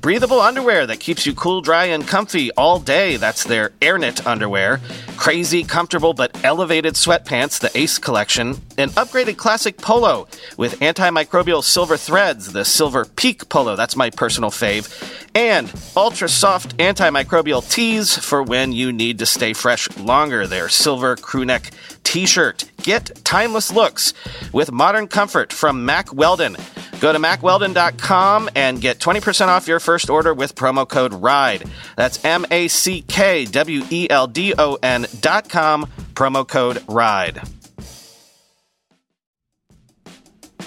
Breathable 0.00 0.40
underwear 0.40 0.86
that 0.86 1.00
keeps 1.00 1.26
you 1.26 1.34
cool, 1.34 1.60
dry, 1.60 1.86
and 1.86 2.06
comfy 2.06 2.52
all 2.52 2.78
day. 2.78 3.16
That's 3.16 3.42
their 3.42 3.70
AirKnit 3.80 4.24
underwear. 4.28 4.80
Crazy, 5.16 5.64
comfortable, 5.64 6.14
but 6.14 6.44
elevated 6.44 6.94
sweatpants, 6.94 7.58
the 7.58 7.76
Ace 7.76 7.98
collection. 7.98 8.50
An 8.78 8.90
upgraded 8.90 9.38
classic 9.38 9.76
polo 9.76 10.28
with 10.56 10.78
antimicrobial 10.78 11.64
silver 11.64 11.96
threads, 11.96 12.52
the 12.52 12.64
Silver 12.64 13.06
Peak 13.06 13.48
polo. 13.48 13.74
That's 13.74 13.96
my 13.96 14.08
personal 14.10 14.50
fave. 14.50 14.86
And 15.34 15.72
ultra 15.96 16.28
soft 16.28 16.76
antimicrobial 16.76 17.68
tees 17.68 18.16
for 18.16 18.44
when 18.44 18.70
you 18.70 18.92
need 18.92 19.18
to 19.18 19.26
stay 19.26 19.52
fresh 19.52 19.88
longer. 19.96 20.46
Their 20.46 20.68
silver 20.68 21.16
crewneck 21.16 21.72
t 22.04 22.24
shirt. 22.24 22.70
Get 22.82 23.10
timeless 23.24 23.72
looks 23.72 24.14
with 24.52 24.70
modern 24.70 25.08
comfort 25.08 25.52
from 25.52 25.84
Mack 25.84 26.14
Weldon. 26.14 26.56
Go 27.00 27.12
to 27.12 27.18
mackweldon.com 27.18 28.50
and 28.54 28.80
get 28.80 28.98
20% 28.98 29.48
off 29.48 29.68
your 29.68 29.80
first 29.80 30.10
order 30.10 30.34
with 30.34 30.54
promo 30.54 30.88
code 30.88 31.14
RIDE. 31.14 31.64
That's 31.96 32.24
M 32.24 32.44
A 32.50 32.68
C 32.68 33.02
K 33.02 33.44
W 33.44 33.82
E 33.90 34.08
L 34.10 34.26
D 34.26 34.54
O 34.58 34.78
N.com, 34.82 35.86
promo 36.14 36.46
code 36.46 36.82
RIDE. 36.88 37.57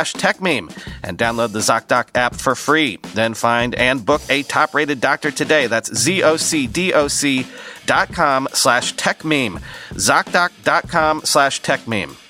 slash 0.00 0.14
techmeme 0.14 0.70
and 1.02 1.18
download 1.18 1.52
the 1.52 1.58
ZocDoc 1.58 2.08
app 2.14 2.34
for 2.34 2.54
free. 2.54 2.98
Then 3.14 3.34
find 3.34 3.74
and 3.74 4.04
book 4.04 4.22
a 4.30 4.42
top 4.44 4.74
rated 4.74 5.00
doctor 5.00 5.30
today. 5.30 5.66
That's 5.66 5.94
Z-O-C-D-O-C 5.94 7.46
dot 7.84 8.12
com 8.12 8.48
slash 8.54 8.94
techmeme. 8.94 9.60
ZocDoc.com 9.90 11.22
slash 11.24 11.60
techmeme. 11.60 12.29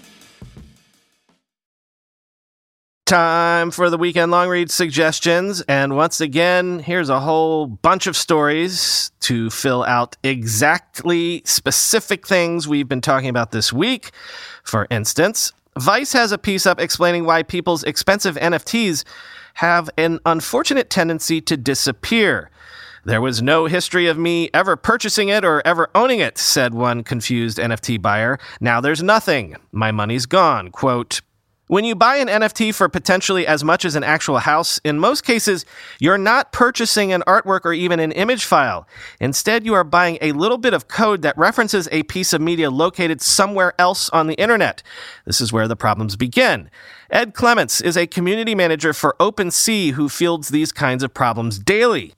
Time 3.11 3.71
for 3.71 3.89
the 3.89 3.97
weekend 3.97 4.31
long 4.31 4.47
read 4.47 4.71
suggestions. 4.71 5.59
And 5.63 5.97
once 5.97 6.21
again, 6.21 6.79
here's 6.79 7.09
a 7.09 7.19
whole 7.19 7.67
bunch 7.67 8.07
of 8.07 8.15
stories 8.15 9.11
to 9.19 9.49
fill 9.49 9.83
out 9.83 10.15
exactly 10.23 11.41
specific 11.43 12.25
things 12.25 12.69
we've 12.69 12.87
been 12.87 13.01
talking 13.01 13.27
about 13.27 13.51
this 13.51 13.73
week. 13.73 14.11
For 14.63 14.87
instance, 14.89 15.51
Vice 15.77 16.13
has 16.13 16.31
a 16.31 16.37
piece 16.37 16.65
up 16.65 16.79
explaining 16.79 17.25
why 17.25 17.43
people's 17.43 17.83
expensive 17.83 18.37
NFTs 18.37 19.03
have 19.55 19.89
an 19.97 20.21
unfortunate 20.25 20.89
tendency 20.89 21.41
to 21.41 21.57
disappear. 21.57 22.49
There 23.03 23.19
was 23.19 23.41
no 23.41 23.65
history 23.65 24.07
of 24.07 24.17
me 24.17 24.49
ever 24.53 24.77
purchasing 24.77 25.27
it 25.27 25.43
or 25.43 25.61
ever 25.67 25.89
owning 25.93 26.21
it, 26.21 26.37
said 26.37 26.73
one 26.73 27.03
confused 27.03 27.57
NFT 27.57 28.01
buyer. 28.01 28.39
Now 28.61 28.79
there's 28.79 29.03
nothing. 29.03 29.57
My 29.73 29.91
money's 29.91 30.25
gone. 30.25 30.71
Quote, 30.71 31.19
when 31.71 31.85
you 31.85 31.95
buy 31.95 32.17
an 32.17 32.27
NFT 32.27 32.75
for 32.75 32.89
potentially 32.89 33.47
as 33.47 33.63
much 33.63 33.85
as 33.85 33.95
an 33.95 34.03
actual 34.03 34.39
house, 34.39 34.77
in 34.83 34.99
most 34.99 35.23
cases, 35.23 35.65
you're 36.01 36.17
not 36.17 36.51
purchasing 36.51 37.13
an 37.13 37.23
artwork 37.25 37.61
or 37.63 37.71
even 37.71 38.01
an 38.01 38.11
image 38.11 38.43
file. 38.43 38.85
Instead, 39.21 39.65
you 39.65 39.73
are 39.73 39.85
buying 39.85 40.17
a 40.19 40.33
little 40.33 40.57
bit 40.57 40.73
of 40.73 40.89
code 40.89 41.21
that 41.21 41.37
references 41.37 41.87
a 41.89 42.03
piece 42.03 42.33
of 42.33 42.41
media 42.41 42.69
located 42.69 43.21
somewhere 43.21 43.73
else 43.79 44.09
on 44.09 44.27
the 44.27 44.33
internet. 44.33 44.83
This 45.23 45.39
is 45.39 45.53
where 45.53 45.69
the 45.69 45.77
problems 45.77 46.17
begin. 46.17 46.69
Ed 47.09 47.33
Clements 47.33 47.79
is 47.79 47.95
a 47.95 48.05
community 48.05 48.53
manager 48.53 48.91
for 48.91 49.15
OpenSea 49.21 49.93
who 49.93 50.09
fields 50.09 50.49
these 50.49 50.73
kinds 50.73 51.03
of 51.03 51.13
problems 51.13 51.57
daily. 51.57 52.15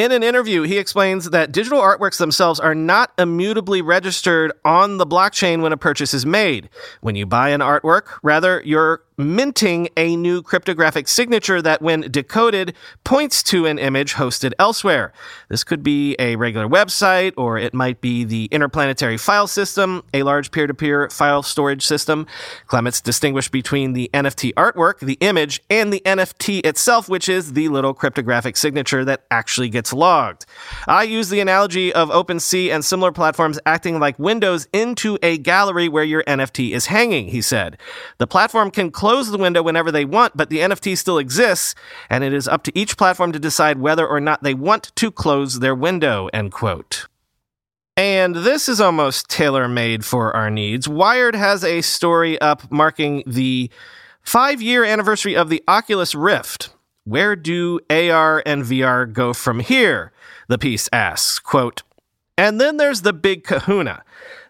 In 0.00 0.12
an 0.12 0.22
interview, 0.22 0.62
he 0.62 0.78
explains 0.78 1.28
that 1.28 1.52
digital 1.52 1.78
artworks 1.78 2.16
themselves 2.16 2.58
are 2.58 2.74
not 2.74 3.12
immutably 3.18 3.82
registered 3.82 4.50
on 4.64 4.96
the 4.96 5.06
blockchain 5.06 5.60
when 5.60 5.74
a 5.74 5.76
purchase 5.76 6.14
is 6.14 6.24
made. 6.24 6.70
When 7.02 7.16
you 7.16 7.26
buy 7.26 7.50
an 7.50 7.60
artwork, 7.60 8.18
rather, 8.22 8.62
you're 8.64 9.02
minting 9.20 9.88
a 9.96 10.16
new 10.16 10.42
cryptographic 10.42 11.06
signature 11.06 11.62
that, 11.62 11.82
when 11.82 12.02
decoded, 12.02 12.74
points 13.04 13.42
to 13.44 13.66
an 13.66 13.78
image 13.78 14.14
hosted 14.14 14.52
elsewhere. 14.58 15.12
This 15.48 15.62
could 15.62 15.82
be 15.82 16.16
a 16.18 16.36
regular 16.36 16.66
website, 16.66 17.34
or 17.36 17.58
it 17.58 17.74
might 17.74 18.00
be 18.00 18.24
the 18.24 18.46
interplanetary 18.46 19.18
file 19.18 19.46
system, 19.46 20.02
a 20.14 20.22
large 20.22 20.50
peer 20.50 20.66
to 20.66 20.74
peer 20.74 21.08
file 21.10 21.42
storage 21.42 21.84
system. 21.84 22.26
Clements 22.66 23.00
distinguished 23.00 23.52
between 23.52 23.92
the 23.92 24.10
NFT 24.14 24.54
artwork, 24.54 25.00
the 25.00 25.18
image, 25.20 25.62
and 25.68 25.92
the 25.92 26.02
NFT 26.04 26.64
itself, 26.64 27.08
which 27.08 27.28
is 27.28 27.52
the 27.52 27.68
little 27.68 27.94
cryptographic 27.94 28.56
signature 28.56 29.04
that 29.04 29.24
actually 29.30 29.68
gets 29.68 29.92
logged. 29.92 30.46
I 30.86 31.02
use 31.02 31.28
the 31.28 31.40
analogy 31.40 31.92
of 31.92 32.08
OpenSea 32.08 32.72
and 32.72 32.84
similar 32.84 33.12
platforms 33.12 33.58
acting 33.66 33.98
like 33.98 34.18
windows 34.18 34.66
into 34.72 35.18
a 35.22 35.38
gallery 35.38 35.88
where 35.88 36.04
your 36.04 36.22
NFT 36.24 36.70
is 36.70 36.86
hanging, 36.86 37.28
he 37.28 37.42
said. 37.42 37.76
The 38.18 38.26
platform 38.26 38.70
can 38.70 38.90
close 38.90 39.09
close 39.10 39.28
the 39.28 39.38
window 39.38 39.60
whenever 39.60 39.90
they 39.90 40.04
want, 40.04 40.36
but 40.36 40.50
the 40.50 40.58
NFT 40.58 40.96
still 40.96 41.18
exists, 41.18 41.74
and 42.08 42.22
it 42.22 42.32
is 42.32 42.46
up 42.46 42.62
to 42.62 42.78
each 42.78 42.96
platform 42.96 43.32
to 43.32 43.40
decide 43.40 43.80
whether 43.80 44.06
or 44.06 44.20
not 44.20 44.44
they 44.44 44.54
want 44.54 44.94
to 44.94 45.10
close 45.10 45.58
their 45.58 45.74
window, 45.74 46.28
end 46.32 46.52
quote. 46.52 47.08
And 47.96 48.36
this 48.36 48.68
is 48.68 48.80
almost 48.80 49.28
tailor 49.28 49.66
made 49.66 50.04
for 50.04 50.34
our 50.36 50.48
needs. 50.48 50.86
Wired 50.86 51.34
has 51.34 51.64
a 51.64 51.80
story 51.80 52.40
up 52.40 52.70
marking 52.70 53.24
the 53.26 53.68
five 54.22 54.62
year 54.62 54.84
anniversary 54.84 55.34
of 55.36 55.48
the 55.48 55.64
Oculus 55.66 56.14
Rift. 56.14 56.72
Where 57.02 57.34
do 57.34 57.80
AR 57.90 58.44
and 58.46 58.62
VR 58.62 59.12
go 59.12 59.32
from 59.32 59.58
here? 59.58 60.12
The 60.46 60.56
piece 60.56 60.88
asks, 60.92 61.40
quote, 61.40 61.82
and 62.40 62.60
then 62.60 62.76
there's 62.78 63.02
the 63.02 63.12
big 63.12 63.44
kahuna 63.44 64.02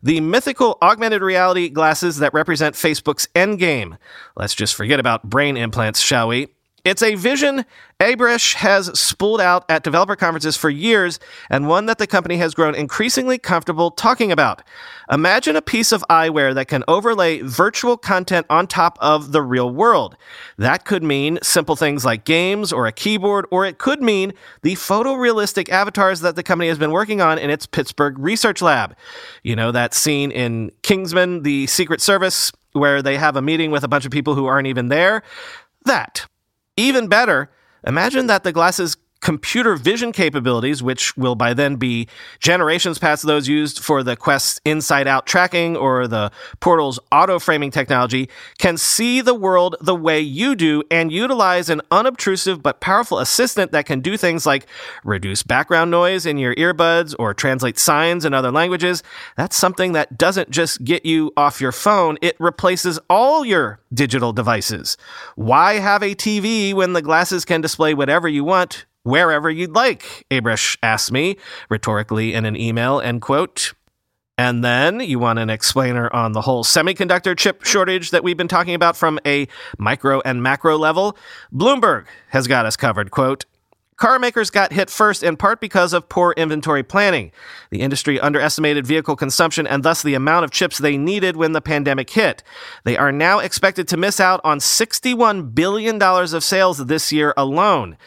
the 0.03 0.21
mythical 0.21 0.79
augmented 0.81 1.23
reality 1.23 1.69
glasses 1.69 2.19
that 2.19 2.33
represent 2.33 2.75
Facebook's 2.75 3.29
endgame. 3.35 3.99
Let's 4.37 4.55
just 4.55 4.75
forget 4.75 4.99
about 4.99 5.25
brain 5.29 5.57
implants, 5.57 6.01
shall 6.01 6.29
we? 6.29 6.49
It's 6.91 7.05
a 7.05 7.15
vision 7.15 7.67
Abrash 8.01 8.55
has 8.55 8.99
spooled 8.99 9.41
out 9.41 9.65
at 9.69 9.85
developer 9.85 10.17
conferences 10.17 10.57
for 10.57 10.69
years, 10.69 11.21
and 11.49 11.69
one 11.69 11.87
that 11.87 11.99
the 11.99 12.07
company 12.09 12.37
has 12.39 12.53
grown 12.53 12.75
increasingly 12.75 13.39
comfortable 13.39 13.93
talking 13.93 14.33
about. 14.33 14.63
Imagine 15.09 15.55
a 15.55 15.63
piece 15.63 15.93
of 15.93 16.05
eyewear 16.11 16.53
that 16.53 16.67
can 16.67 16.83
overlay 16.89 17.43
virtual 17.43 17.97
content 17.97 18.45
on 18.51 18.67
top 18.67 18.99
of 19.01 19.31
the 19.31 19.41
real 19.41 19.71
world. 19.71 20.17
That 20.59 20.85
could 20.85 21.05
mean 21.05 21.39
simple 21.45 21.77
things 21.77 22.05
like 22.05 22.25
games 22.25 22.73
or 22.73 22.89
a 22.89 22.93
keyboard, 22.93 23.47
or 23.53 23.65
it 23.65 23.79
could 23.79 24.03
mean 24.03 24.33
the 24.63 24.75
photorealistic 24.75 25.69
avatars 25.69 26.23
that 26.23 26.35
the 26.35 26.43
company 26.43 26.67
has 26.71 26.79
been 26.79 26.91
working 26.91 27.21
on 27.21 27.39
in 27.39 27.51
its 27.51 27.67
Pittsburgh 27.67 28.19
research 28.19 28.61
lab. 28.61 28.97
You 29.45 29.55
know, 29.55 29.71
that 29.71 29.95
scene 29.95 30.33
in 30.33 30.73
Kingsman, 30.83 31.45
the 31.45 31.69
Secret 31.69 32.01
Service, 32.01 32.51
where 32.73 33.01
they 33.01 33.17
have 33.17 33.37
a 33.37 33.43
meeting 33.43 33.71
with 33.71 33.85
a 33.85 33.89
bunch 33.89 34.07
of 34.07 34.11
people 34.11 34.35
who 34.35 34.47
aren't 34.47 34.67
even 34.67 34.89
there? 34.89 35.23
That. 35.85 36.27
Even 36.81 37.09
better, 37.09 37.51
imagine 37.87 38.27
that 38.29 38.43
the 38.43 38.53
glasses 38.53 38.97
computer 39.21 39.77
vision 39.77 40.13
capabilities, 40.13 40.83
which 40.83 41.17
will 41.17 41.35
by 41.35 41.55
then 41.55 41.77
be 41.77 42.09
generations 42.39 42.99
past 42.99 43.27
those 43.27 43.49
used 43.49 43.79
for 43.79 44.03
the 44.03 44.17
Quest's 44.17 44.61
inside 44.65 45.07
out 45.07 45.27
tracking 45.27 45.77
or 45.77 46.07
the 46.07 46.31
Portal's 46.61 46.99
auto 47.13 47.39
framing 47.39 47.71
technology, 47.71 48.29
can 48.59 48.77
see 48.77 49.21
the 49.21 49.35
world 49.35 49.77
the 49.81 49.95
way 49.95 50.21
you 50.21 50.55
do 50.55 50.83
and 50.91 51.13
utilize 51.13 51.69
an 51.69 51.81
unobtrusive 51.91 52.63
but 52.63 52.81
powerful 52.81 53.19
assistant 53.19 53.73
that 53.73 53.87
can 53.87 54.01
do 54.01 54.17
things 54.17 54.47
like 54.47 54.67
reduce 55.05 55.43
background 55.43 55.91
noise 55.91 56.25
in 56.27 56.39
your 56.39 56.55
earbuds 56.55 57.15
or 57.19 57.35
translate 57.35 57.79
signs 57.79 58.25
in 58.25 58.33
other 58.33 58.51
languages. 58.51 59.03
That's 59.37 59.57
something 59.57 59.93
that 59.93 60.17
doesn't 60.17 60.51
just 60.51 60.83
get 60.85 61.05
you 61.05 61.33
off 61.37 61.61
your 61.61 61.73
phone, 61.73 62.19
it 62.23 62.37
replaces 62.41 62.99
all 63.09 63.45
your 63.45 63.81
digital 63.93 64.33
devices. 64.33 64.97
Why 65.35 65.75
have 65.75 66.03
a 66.03 66.15
TV 66.15 66.73
when 66.73 66.93
the 66.93 67.03
glasses 67.03 67.45
can 67.45 67.61
display 67.61 67.95
whatever 67.95 68.29
you 68.29 68.45
want? 68.45 68.87
Wherever 69.03 69.51
you'd 69.51 69.75
like, 69.75 70.27
Abrash 70.31 70.77
asked 70.83 71.11
me 71.11 71.37
rhetorically 71.71 72.35
in 72.35 72.45
an 72.45 72.57
email, 72.57 73.01
end 73.01 73.23
quote. 73.23 73.73
And 74.37 74.65
then 74.65 75.01
you 75.01 75.19
want 75.19 75.39
an 75.39 75.51
explainer 75.51 76.11
on 76.15 76.33
the 76.33 76.41
whole 76.41 76.65
semiconductor 76.65 77.37
chip 77.37 77.65
shortage 77.65 78.11
that 78.11 78.25
we've 78.25 78.39
been 78.39 78.49
talking 78.49 78.75
about 78.75 78.97
from 78.97 79.19
a 79.27 79.49
micro 79.79 80.21
and 80.23 80.43
macro 80.43 80.79
level? 80.79 81.17
Bloomberg 81.53 82.07
has 82.29 82.47
got 82.47 82.65
us 82.65 82.77
covered. 82.77 83.11
Quote, 83.11 83.45
Car 84.01 84.19
makers 84.19 84.49
got 84.49 84.73
hit 84.73 84.89
first 84.89 85.23
in 85.23 85.37
part 85.37 85.61
because 85.61 85.93
of 85.93 86.09
poor 86.09 86.33
inventory 86.39 86.83
planning. 86.83 87.31
The 87.69 87.83
industry 87.83 88.19
underestimated 88.19 88.87
vehicle 88.87 89.15
consumption 89.15 89.67
and 89.67 89.83
thus 89.83 90.03
the 90.03 90.15
amount 90.15 90.47
of 90.47 90.51
chips 90.51 90.79
they 90.79 90.97
needed 90.97 91.37
when 91.37 91.53
the 91.53 91.61
pandemic 91.61 92.09
hit. 92.09 92.43
They 92.85 92.97
are 92.97 93.13
now 93.13 93.41
expected 93.41 93.87
to 93.89 93.99
miss 93.99 94.19
out 94.19 94.41
on 94.43 94.59
$61 94.59 95.55
billion 95.55 96.01
of 96.03 96.43
sales 96.43 96.87
this 96.87 97.13
year 97.13 97.35
alone. 97.37 97.99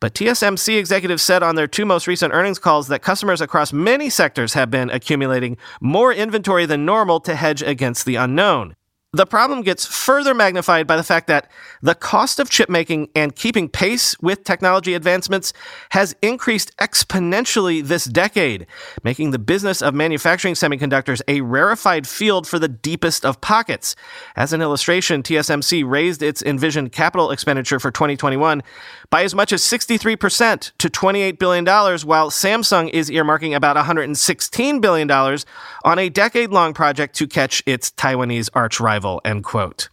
But 0.00 0.12
TSMC 0.12 0.78
executives 0.78 1.22
said 1.22 1.42
on 1.42 1.54
their 1.54 1.66
two 1.66 1.86
most 1.86 2.06
recent 2.06 2.34
earnings 2.34 2.58
calls 2.58 2.88
that 2.88 3.00
customers 3.00 3.40
across 3.40 3.72
many 3.72 4.10
sectors 4.10 4.52
have 4.52 4.70
been 4.70 4.90
accumulating 4.90 5.56
more 5.80 6.12
inventory 6.12 6.66
than 6.66 6.84
normal 6.84 7.20
to 7.20 7.34
hedge 7.34 7.62
against 7.62 8.04
the 8.04 8.16
unknown. 8.16 8.76
The 9.14 9.24
problem 9.24 9.62
gets 9.62 9.86
further 9.86 10.34
magnified 10.34 10.86
by 10.86 10.98
the 10.98 11.02
fact 11.02 11.28
that 11.28 11.50
the 11.80 11.94
cost 11.94 12.38
of 12.38 12.50
chip 12.50 12.68
making 12.68 13.08
and 13.16 13.34
keeping 13.34 13.66
pace 13.66 14.14
with 14.20 14.44
technology 14.44 14.92
advancements 14.92 15.54
has 15.92 16.14
increased 16.20 16.76
exponentially 16.76 17.82
this 17.82 18.04
decade, 18.04 18.66
making 19.02 19.30
the 19.30 19.38
business 19.38 19.80
of 19.80 19.94
manufacturing 19.94 20.52
semiconductors 20.52 21.22
a 21.26 21.40
rarefied 21.40 22.06
field 22.06 22.46
for 22.46 22.58
the 22.58 22.68
deepest 22.68 23.24
of 23.24 23.40
pockets. 23.40 23.96
As 24.36 24.52
an 24.52 24.60
illustration, 24.60 25.22
TSMC 25.22 25.88
raised 25.88 26.22
its 26.22 26.42
envisioned 26.42 26.92
capital 26.92 27.30
expenditure 27.30 27.80
for 27.80 27.90
2021 27.90 28.62
by 29.08 29.22
as 29.22 29.34
much 29.34 29.54
as 29.54 29.62
63% 29.62 30.72
to 30.76 30.90
$28 30.90 31.38
billion, 31.38 31.64
while 31.64 32.28
Samsung 32.30 32.90
is 32.90 33.08
earmarking 33.08 33.56
about 33.56 33.78
$116 33.78 34.80
billion 34.82 35.10
on 35.10 35.98
a 35.98 36.10
decade 36.10 36.50
long 36.50 36.74
project 36.74 37.16
to 37.16 37.26
catch 37.26 37.62
its 37.64 37.90
Taiwanese 37.92 38.50
arch 38.52 38.78
rival 38.78 38.98
rival, 39.08 39.20
end 39.24 39.44
quote. 39.44 39.88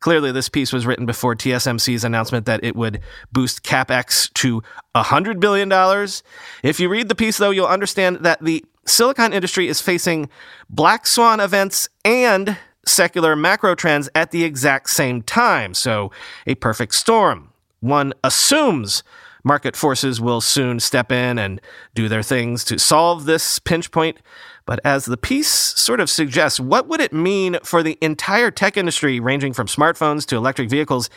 Clearly, 0.00 0.30
this 0.30 0.48
piece 0.48 0.72
was 0.72 0.86
written 0.86 1.06
before 1.06 1.34
TSMC's 1.34 2.04
announcement 2.04 2.46
that 2.46 2.62
it 2.62 2.76
would 2.76 3.00
boost 3.32 3.64
CapEx 3.64 4.32
to 4.34 4.62
$100 4.94 5.40
billion. 5.40 5.72
If 6.62 6.78
you 6.78 6.88
read 6.88 7.08
the 7.08 7.16
piece, 7.16 7.36
though, 7.36 7.50
you'll 7.50 7.66
understand 7.66 8.18
that 8.18 8.42
the 8.42 8.64
silicon 8.86 9.32
industry 9.32 9.66
is 9.66 9.80
facing 9.80 10.30
black 10.70 11.04
swan 11.06 11.40
events 11.40 11.88
and 12.04 12.56
secular 12.86 13.34
macro 13.34 13.74
trends 13.74 14.08
at 14.14 14.30
the 14.30 14.44
exact 14.44 14.90
same 14.90 15.20
time. 15.20 15.74
So, 15.74 16.12
a 16.46 16.54
perfect 16.54 16.94
storm. 16.94 17.52
One 17.80 18.14
assumes 18.22 19.02
market 19.48 19.74
forces 19.74 20.20
will 20.20 20.40
soon 20.40 20.78
step 20.78 21.10
in 21.10 21.38
and 21.38 21.60
do 21.94 22.06
their 22.08 22.22
things 22.22 22.62
to 22.64 22.78
solve 22.78 23.24
this 23.24 23.58
pinch 23.58 23.90
point. 23.90 24.18
But 24.66 24.78
as 24.84 25.06
the 25.06 25.16
piece 25.16 25.48
sort 25.48 25.98
of 25.98 26.10
suggests, 26.10 26.60
what 26.60 26.86
would 26.86 27.00
it 27.00 27.12
mean 27.12 27.58
for 27.64 27.82
the 27.82 27.96
entire 28.02 28.50
tech 28.50 28.76
industry, 28.76 29.18
ranging 29.18 29.54
from 29.54 29.66
smartphones 29.66 30.26
to 30.26 30.36
electric 30.36 30.68
vehicles, 30.68 31.08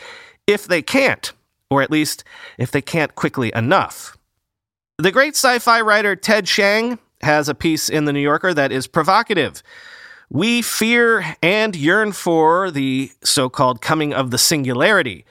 if 0.48 0.65
they 0.65 0.82
can't, 0.82 1.34
or 1.70 1.82
at 1.82 1.91
least 1.91 2.24
if 2.58 2.72
they 2.72 2.82
can't 2.82 3.13
quickly 3.13 3.52
enough? 3.54 4.17
The 4.98 5.12
great 5.12 5.36
sci 5.36 5.60
fi 5.60 5.82
writer 5.82 6.15
Ted 6.15 6.46
Chiang 6.46 6.98
has 7.22 7.50
a 7.50 7.56
piece 7.56 7.89
in 7.89 8.06
The 8.06 8.13
New 8.13 8.22
Yorker 8.22 8.54
that 8.54 8.72
is 8.72 8.88
provocative. 8.88 9.62
We 10.30 10.62
fear 10.62 11.36
and 11.44 11.76
yearn 11.76 12.13
for 12.13 12.72
the 12.72 13.12
so 13.22 13.50
called 13.50 13.82
coming 13.82 14.13
of 14.13 14.32
the 14.32 14.38
singularity. 14.38 15.26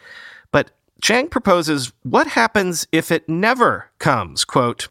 But 1.01 1.07
Chiang 1.07 1.29
proposes 1.31 1.95
what 2.03 2.27
happens 2.27 2.87
if 2.93 3.11
it 3.11 3.27
never 3.27 3.87
comes? 3.99 4.45
Quote, 4.45 4.89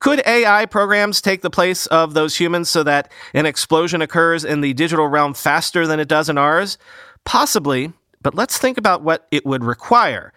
could 0.00 0.20
AI 0.26 0.66
programs 0.66 1.22
take 1.22 1.40
the 1.40 1.48
place 1.48 1.86
of 1.86 2.12
those 2.12 2.38
humans 2.38 2.68
so 2.68 2.82
that 2.82 3.10
an 3.32 3.46
explosion 3.46 4.02
occurs 4.02 4.44
in 4.44 4.60
the 4.60 4.74
digital 4.74 5.08
realm 5.08 5.32
faster 5.32 5.86
than 5.86 5.98
it 5.98 6.08
does 6.08 6.28
in 6.28 6.36
ours? 6.36 6.76
Possibly, 7.24 7.94
but 8.20 8.34
let's 8.34 8.58
think 8.58 8.76
about 8.76 9.00
what 9.00 9.26
it 9.30 9.46
would 9.46 9.64
require. 9.64 10.34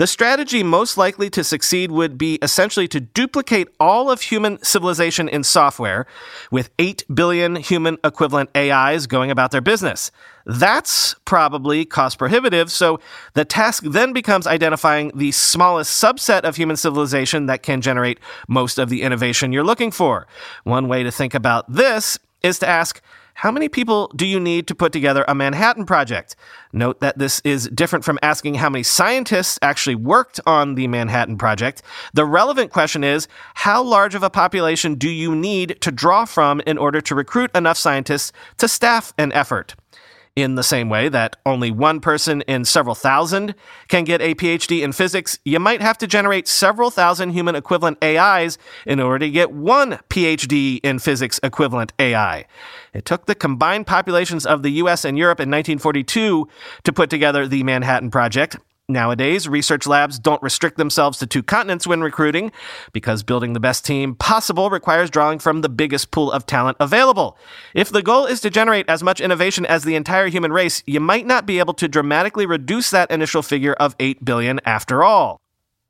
The 0.00 0.06
strategy 0.06 0.62
most 0.62 0.96
likely 0.96 1.28
to 1.28 1.44
succeed 1.44 1.90
would 1.90 2.16
be 2.16 2.38
essentially 2.40 2.88
to 2.88 3.00
duplicate 3.00 3.68
all 3.78 4.10
of 4.10 4.22
human 4.22 4.56
civilization 4.64 5.28
in 5.28 5.44
software 5.44 6.06
with 6.50 6.70
8 6.78 7.04
billion 7.14 7.56
human 7.56 7.98
equivalent 8.02 8.48
AIs 8.56 9.06
going 9.06 9.30
about 9.30 9.50
their 9.50 9.60
business. 9.60 10.10
That's 10.46 11.14
probably 11.26 11.84
cost 11.84 12.16
prohibitive, 12.16 12.72
so 12.72 12.98
the 13.34 13.44
task 13.44 13.82
then 13.86 14.14
becomes 14.14 14.46
identifying 14.46 15.12
the 15.14 15.32
smallest 15.32 16.02
subset 16.02 16.44
of 16.44 16.56
human 16.56 16.78
civilization 16.78 17.44
that 17.44 17.62
can 17.62 17.82
generate 17.82 18.20
most 18.48 18.78
of 18.78 18.88
the 18.88 19.02
innovation 19.02 19.52
you're 19.52 19.64
looking 19.64 19.90
for. 19.90 20.26
One 20.64 20.88
way 20.88 21.02
to 21.02 21.10
think 21.10 21.34
about 21.34 21.70
this 21.70 22.18
is 22.42 22.58
to 22.60 22.66
ask, 22.66 23.02
how 23.34 23.50
many 23.50 23.68
people 23.68 24.10
do 24.14 24.26
you 24.26 24.38
need 24.38 24.66
to 24.68 24.74
put 24.74 24.92
together 24.92 25.24
a 25.26 25.34
Manhattan 25.34 25.86
Project? 25.86 26.36
Note 26.72 27.00
that 27.00 27.18
this 27.18 27.40
is 27.44 27.68
different 27.68 28.04
from 28.04 28.18
asking 28.22 28.54
how 28.54 28.70
many 28.70 28.82
scientists 28.82 29.58
actually 29.62 29.94
worked 29.94 30.40
on 30.46 30.74
the 30.74 30.86
Manhattan 30.88 31.38
Project. 31.38 31.82
The 32.12 32.24
relevant 32.24 32.70
question 32.70 33.04
is 33.04 33.28
how 33.54 33.82
large 33.82 34.14
of 34.14 34.22
a 34.22 34.30
population 34.30 34.94
do 34.94 35.08
you 35.08 35.34
need 35.34 35.80
to 35.80 35.90
draw 35.90 36.24
from 36.24 36.60
in 36.66 36.78
order 36.78 37.00
to 37.00 37.14
recruit 37.14 37.50
enough 37.54 37.78
scientists 37.78 38.32
to 38.58 38.68
staff 38.68 39.12
an 39.18 39.32
effort? 39.32 39.74
In 40.36 40.54
the 40.54 40.62
same 40.62 40.88
way 40.88 41.08
that 41.08 41.36
only 41.44 41.72
one 41.72 41.98
person 42.00 42.42
in 42.42 42.64
several 42.64 42.94
thousand 42.94 43.54
can 43.88 44.04
get 44.04 44.22
a 44.22 44.34
PhD 44.36 44.82
in 44.82 44.92
physics, 44.92 45.38
you 45.44 45.58
might 45.58 45.82
have 45.82 45.98
to 45.98 46.06
generate 46.06 46.46
several 46.46 46.90
thousand 46.90 47.30
human 47.30 47.56
equivalent 47.56 48.02
AIs 48.02 48.56
in 48.86 49.00
order 49.00 49.18
to 49.18 49.30
get 49.30 49.50
one 49.50 49.98
PhD 50.08 50.78
in 50.84 51.00
physics 51.00 51.40
equivalent 51.42 51.92
AI. 51.98 52.46
It 52.94 53.04
took 53.04 53.26
the 53.26 53.34
combined 53.34 53.88
populations 53.88 54.46
of 54.46 54.62
the 54.62 54.70
US 54.82 55.04
and 55.04 55.18
Europe 55.18 55.40
in 55.40 55.50
1942 55.50 56.48
to 56.84 56.92
put 56.92 57.10
together 57.10 57.48
the 57.48 57.64
Manhattan 57.64 58.10
Project. 58.10 58.56
Nowadays, 58.90 59.48
research 59.48 59.86
labs 59.86 60.18
don't 60.18 60.42
restrict 60.42 60.76
themselves 60.76 61.18
to 61.18 61.26
two 61.26 61.44
continents 61.44 61.86
when 61.86 62.00
recruiting 62.00 62.50
because 62.92 63.22
building 63.22 63.52
the 63.52 63.60
best 63.60 63.84
team 63.84 64.16
possible 64.16 64.68
requires 64.68 65.10
drawing 65.10 65.38
from 65.38 65.60
the 65.60 65.68
biggest 65.68 66.10
pool 66.10 66.32
of 66.32 66.44
talent 66.44 66.76
available. 66.80 67.38
If 67.72 67.90
the 67.90 68.02
goal 68.02 68.26
is 68.26 68.40
to 68.40 68.50
generate 68.50 68.88
as 68.88 69.02
much 69.02 69.20
innovation 69.20 69.64
as 69.64 69.84
the 69.84 69.94
entire 69.94 70.26
human 70.26 70.52
race, 70.52 70.82
you 70.86 70.98
might 70.98 71.24
not 71.24 71.46
be 71.46 71.60
able 71.60 71.74
to 71.74 71.86
dramatically 71.86 72.46
reduce 72.46 72.90
that 72.90 73.10
initial 73.12 73.42
figure 73.42 73.74
of 73.74 73.94
8 74.00 74.24
billion 74.24 74.60
after 74.64 75.04
all. 75.04 75.40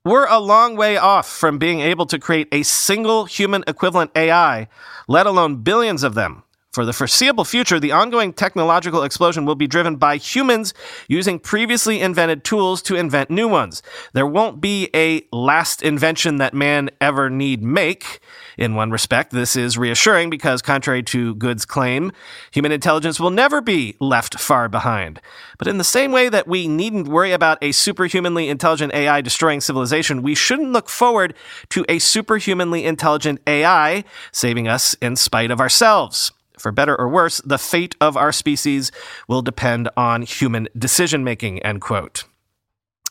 We're 0.05 0.27
a 0.27 0.39
long 0.39 0.77
way 0.77 0.97
off 0.97 1.29
from 1.29 1.59
being 1.59 1.81
able 1.81 2.07
to 2.07 2.19
create 2.19 2.49
a 2.53 2.63
single 2.63 3.25
human 3.25 3.65
equivalent 3.67 4.11
AI, 4.15 4.69
let 5.09 5.27
alone 5.27 5.57
billions 5.57 6.03
of 6.03 6.15
them. 6.15 6.43
For 6.73 6.85
the 6.85 6.93
foreseeable 6.93 7.45
future, 7.45 7.81
the 7.81 7.91
ongoing 7.91 8.33
technological 8.33 9.03
explosion 9.03 9.45
will 9.45 9.57
be 9.57 9.67
driven 9.67 9.97
by 9.97 10.19
humans 10.19 10.73
using 11.09 11.41
previously 11.41 12.01
invented 12.01 12.45
tools 12.45 12.81
to 12.83 12.95
invent 12.95 13.29
new 13.29 13.49
ones. 13.49 13.83
There 14.13 14.27
won't 14.27 14.61
be 14.61 14.89
a 14.95 15.27
last 15.33 15.83
invention 15.83 16.37
that 16.37 16.55
man 16.55 16.91
ever 17.01 17.29
need 17.29 17.61
make. 17.61 18.21
In 18.57 18.77
one 18.77 18.93
respect, 18.93 19.33
this 19.33 19.57
is 19.57 19.77
reassuring 19.77 20.31
because, 20.31 20.63
contrary 20.63 21.03
to 21.05 21.35
Good's 21.35 21.65
claim, 21.65 22.13
human 22.53 22.71
intelligence 22.71 23.19
will 23.19 23.31
never 23.31 23.61
be 23.61 23.97
left 23.99 24.39
far 24.39 24.69
behind. 24.69 25.21
But 25.59 25.67
in 25.67 25.79
the 25.79 25.83
same 25.83 26.13
way 26.13 26.29
that 26.29 26.47
we 26.47 26.69
needn't 26.69 27.09
worry 27.09 27.33
about 27.33 27.59
a 27.63 27.73
superhumanly 27.73 28.49
intelligent 28.49 28.95
AI 28.95 29.23
destroying 29.23 29.61
civilization, 29.61 30.23
we 30.23 30.37
shouldn't 30.37 30.71
look 30.71 30.89
forward 30.89 31.35
to 31.71 31.85
a 31.89 31.99
superhumanly 31.99 32.85
intelligent 32.85 33.41
AI 33.49 34.05
saving 34.31 34.69
us 34.69 34.95
in 35.03 35.17
spite 35.17 35.51
of 35.51 35.61
ourselves. 35.61 36.31
For 36.61 36.71
better 36.71 36.95
or 36.95 37.09
worse, 37.09 37.41
the 37.43 37.59
fate 37.59 37.97
of 38.03 38.19
our 38.19 38.33
species 38.33 38.93
will 39.27 39.41
depend 39.41 39.89
on 39.97 40.23
human 40.23 40.69
decision 40.77 41.25
making, 41.25 41.63
end 41.63 41.81
quote. 41.81 42.25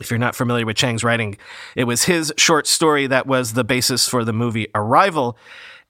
If 0.00 0.08
you're 0.08 0.18
not 0.18 0.36
familiar 0.36 0.64
with 0.64 0.76
Chiang's 0.76 1.02
writing, 1.02 1.36
it 1.74 1.84
was 1.84 2.04
his 2.04 2.32
short 2.36 2.68
story 2.68 3.08
that 3.08 3.26
was 3.26 3.54
the 3.54 3.64
basis 3.64 4.08
for 4.08 4.24
the 4.24 4.32
movie 4.32 4.68
Arrival. 4.72 5.36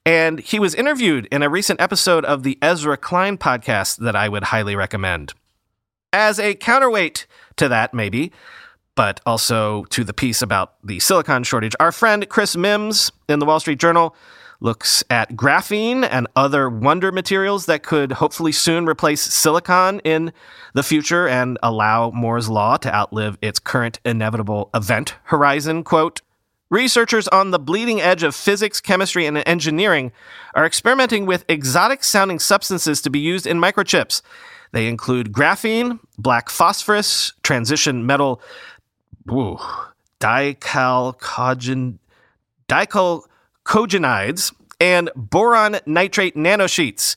And 0.06 0.40
he 0.40 0.58
was 0.58 0.74
interviewed 0.74 1.28
in 1.30 1.42
a 1.42 1.50
recent 1.50 1.82
episode 1.82 2.24
of 2.24 2.44
the 2.44 2.58
Ezra 2.62 2.96
Klein 2.96 3.36
podcast 3.36 3.98
that 3.98 4.16
I 4.16 4.30
would 4.30 4.44
highly 4.44 4.74
recommend. 4.74 5.34
As 6.14 6.40
a 6.40 6.54
counterweight 6.54 7.26
to 7.56 7.68
that, 7.68 7.92
maybe, 7.92 8.32
but 8.94 9.20
also 9.26 9.84
to 9.84 10.02
the 10.02 10.14
piece 10.14 10.40
about 10.40 10.74
the 10.82 10.98
silicon 10.98 11.44
shortage, 11.44 11.76
our 11.78 11.92
friend 11.92 12.26
Chris 12.30 12.56
Mims 12.56 13.12
in 13.28 13.38
the 13.38 13.44
Wall 13.44 13.60
Street 13.60 13.78
Journal 13.78 14.16
looks 14.60 15.02
at 15.08 15.32
graphene 15.32 16.06
and 16.08 16.28
other 16.36 16.68
wonder 16.68 17.10
materials 17.10 17.66
that 17.66 17.82
could 17.82 18.12
hopefully 18.12 18.52
soon 18.52 18.86
replace 18.86 19.22
silicon 19.22 20.00
in 20.00 20.32
the 20.74 20.82
future 20.82 21.26
and 21.26 21.58
allow 21.62 22.10
Moore's 22.10 22.48
Law 22.48 22.76
to 22.76 22.94
outlive 22.94 23.38
its 23.40 23.58
current 23.58 23.98
inevitable 24.04 24.70
event 24.74 25.16
horizon. 25.24 25.82
Quote, 25.82 26.20
Researchers 26.68 27.26
on 27.28 27.50
the 27.50 27.58
bleeding 27.58 28.00
edge 28.00 28.22
of 28.22 28.32
physics, 28.32 28.80
chemistry, 28.80 29.26
and 29.26 29.42
engineering 29.44 30.12
are 30.54 30.64
experimenting 30.64 31.26
with 31.26 31.44
exotic 31.48 32.04
sounding 32.04 32.38
substances 32.38 33.02
to 33.02 33.10
be 33.10 33.18
used 33.18 33.44
in 33.44 33.58
microchips. 33.58 34.22
They 34.70 34.86
include 34.86 35.32
graphene, 35.32 35.98
black 36.16 36.48
phosphorus, 36.48 37.32
transition 37.42 38.06
metal, 38.06 38.40
ooh, 39.28 39.58
dicalcogen, 40.20 41.98
dicalcogen 42.68 43.24
cogenides, 43.70 44.52
and 44.80 45.10
boron 45.14 45.78
nitrate 45.86 46.34
nanosheets. 46.34 47.14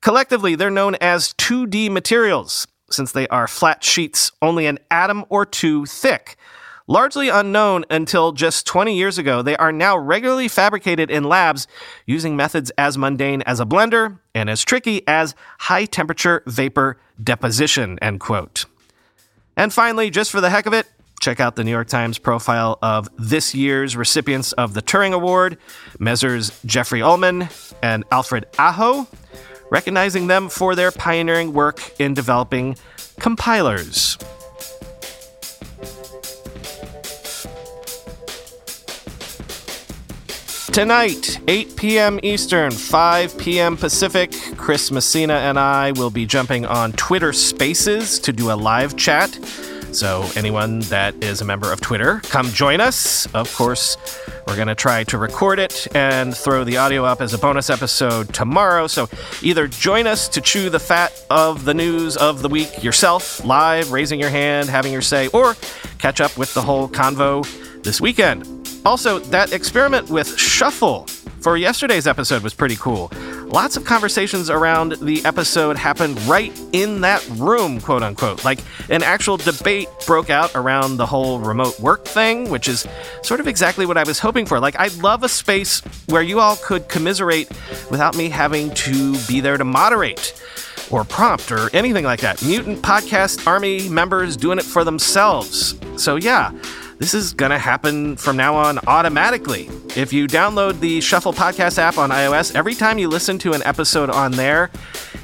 Collectively, 0.00 0.56
they're 0.56 0.68
known 0.68 0.96
as 0.96 1.32
2D 1.34 1.88
materials, 1.88 2.66
since 2.90 3.12
they 3.12 3.28
are 3.28 3.46
flat 3.46 3.84
sheets 3.84 4.32
only 4.42 4.66
an 4.66 4.80
atom 4.90 5.24
or 5.28 5.46
two 5.46 5.86
thick. 5.86 6.36
Largely 6.88 7.28
unknown 7.28 7.84
until 7.88 8.32
just 8.32 8.66
20 8.66 8.94
years 8.94 9.18
ago, 9.18 9.40
they 9.40 9.56
are 9.56 9.70
now 9.70 9.96
regularly 9.96 10.48
fabricated 10.48 11.12
in 11.12 11.24
labs 11.24 11.68
using 12.06 12.34
methods 12.34 12.70
as 12.76 12.98
mundane 12.98 13.42
as 13.42 13.60
a 13.60 13.64
blender 13.64 14.18
and 14.34 14.50
as 14.50 14.64
tricky 14.64 15.06
as 15.06 15.36
high 15.60 15.84
temperature 15.84 16.42
vapor 16.44 16.98
deposition, 17.22 18.00
end 18.02 18.18
quote. 18.18 18.64
And 19.56 19.72
finally, 19.72 20.10
just 20.10 20.32
for 20.32 20.40
the 20.40 20.50
heck 20.50 20.66
of 20.66 20.72
it, 20.72 20.88
Check 21.24 21.40
out 21.40 21.56
the 21.56 21.64
New 21.64 21.70
York 21.70 21.88
Times 21.88 22.18
profile 22.18 22.78
of 22.82 23.08
this 23.16 23.54
year's 23.54 23.96
recipients 23.96 24.52
of 24.52 24.74
the 24.74 24.82
Turing 24.82 25.14
Award, 25.14 25.56
Messrs. 25.98 26.52
Jeffrey 26.66 27.00
Ullman 27.00 27.48
and 27.82 28.04
Alfred 28.10 28.44
Aho, 28.58 29.08
recognizing 29.70 30.26
them 30.26 30.50
for 30.50 30.74
their 30.74 30.90
pioneering 30.90 31.54
work 31.54 31.98
in 31.98 32.12
developing 32.12 32.76
compilers. 33.20 34.18
Tonight, 40.74 41.40
8 41.48 41.76
p.m. 41.76 42.20
Eastern, 42.22 42.70
5 42.70 43.38
p.m. 43.38 43.78
Pacific, 43.78 44.34
Chris 44.58 44.90
Messina 44.90 45.34
and 45.36 45.58
I 45.58 45.92
will 45.92 46.10
be 46.10 46.26
jumping 46.26 46.66
on 46.66 46.92
Twitter 46.92 47.32
Spaces 47.32 48.18
to 48.18 48.30
do 48.30 48.50
a 48.50 48.56
live 48.56 48.94
chat 48.98 49.38
so, 49.94 50.28
anyone 50.34 50.80
that 50.80 51.14
is 51.22 51.40
a 51.40 51.44
member 51.44 51.72
of 51.72 51.80
Twitter, 51.80 52.20
come 52.24 52.46
join 52.48 52.80
us. 52.80 53.32
Of 53.32 53.54
course, 53.54 53.96
we're 54.46 54.56
going 54.56 54.66
to 54.68 54.74
try 54.74 55.04
to 55.04 55.18
record 55.18 55.60
it 55.60 55.86
and 55.94 56.36
throw 56.36 56.64
the 56.64 56.78
audio 56.78 57.04
up 57.04 57.20
as 57.20 57.32
a 57.32 57.38
bonus 57.38 57.70
episode 57.70 58.34
tomorrow. 58.34 58.88
So, 58.88 59.08
either 59.40 59.68
join 59.68 60.08
us 60.08 60.28
to 60.30 60.40
chew 60.40 60.68
the 60.68 60.80
fat 60.80 61.24
of 61.30 61.64
the 61.64 61.74
news 61.74 62.16
of 62.16 62.42
the 62.42 62.48
week 62.48 62.82
yourself, 62.82 63.44
live, 63.44 63.92
raising 63.92 64.18
your 64.18 64.30
hand, 64.30 64.68
having 64.68 64.92
your 64.92 65.02
say, 65.02 65.28
or 65.28 65.54
catch 65.98 66.20
up 66.20 66.36
with 66.36 66.52
the 66.54 66.62
whole 66.62 66.88
convo 66.88 67.44
this 67.84 68.00
weekend. 68.00 68.48
Also, 68.84 69.20
that 69.20 69.52
experiment 69.52 70.10
with 70.10 70.36
Shuffle 70.36 71.06
for 71.44 71.58
yesterday's 71.58 72.06
episode 72.06 72.42
was 72.42 72.54
pretty 72.54 72.74
cool. 72.76 73.12
Lots 73.44 73.76
of 73.76 73.84
conversations 73.84 74.48
around 74.48 74.92
the 74.92 75.22
episode 75.26 75.76
happened 75.76 76.18
right 76.22 76.58
in 76.72 77.02
that 77.02 77.22
room, 77.32 77.82
quote 77.82 78.02
unquote. 78.02 78.46
Like 78.46 78.60
an 78.88 79.02
actual 79.02 79.36
debate 79.36 79.88
broke 80.06 80.30
out 80.30 80.52
around 80.54 80.96
the 80.96 81.04
whole 81.04 81.38
remote 81.38 81.78
work 81.78 82.06
thing, 82.06 82.48
which 82.48 82.66
is 82.66 82.88
sort 83.22 83.40
of 83.40 83.46
exactly 83.46 83.84
what 83.84 83.98
I 83.98 84.04
was 84.04 84.18
hoping 84.18 84.46
for. 84.46 84.58
Like, 84.58 84.80
I'd 84.80 84.94
love 84.94 85.22
a 85.22 85.28
space 85.28 85.80
where 86.06 86.22
you 86.22 86.40
all 86.40 86.56
could 86.56 86.88
commiserate 86.88 87.50
without 87.90 88.16
me 88.16 88.30
having 88.30 88.72
to 88.76 89.14
be 89.28 89.40
there 89.40 89.58
to 89.58 89.64
moderate 89.64 90.32
or 90.90 91.04
prompt 91.04 91.52
or 91.52 91.68
anything 91.76 92.04
like 92.04 92.20
that. 92.20 92.42
Mutant 92.42 92.80
Podcast 92.80 93.46
Army 93.46 93.86
members 93.90 94.38
doing 94.38 94.58
it 94.58 94.64
for 94.64 94.82
themselves. 94.82 95.74
So, 95.98 96.16
yeah. 96.16 96.52
This 97.04 97.12
is 97.12 97.34
going 97.34 97.50
to 97.50 97.58
happen 97.58 98.16
from 98.16 98.38
now 98.38 98.54
on 98.54 98.78
automatically. 98.86 99.68
If 99.94 100.10
you 100.14 100.26
download 100.26 100.80
the 100.80 101.02
Shuffle 101.02 101.34
Podcast 101.34 101.76
app 101.76 101.98
on 101.98 102.08
iOS, 102.08 102.54
every 102.54 102.74
time 102.74 102.98
you 102.98 103.08
listen 103.08 103.36
to 103.40 103.52
an 103.52 103.62
episode 103.64 104.08
on 104.08 104.32
there, 104.32 104.70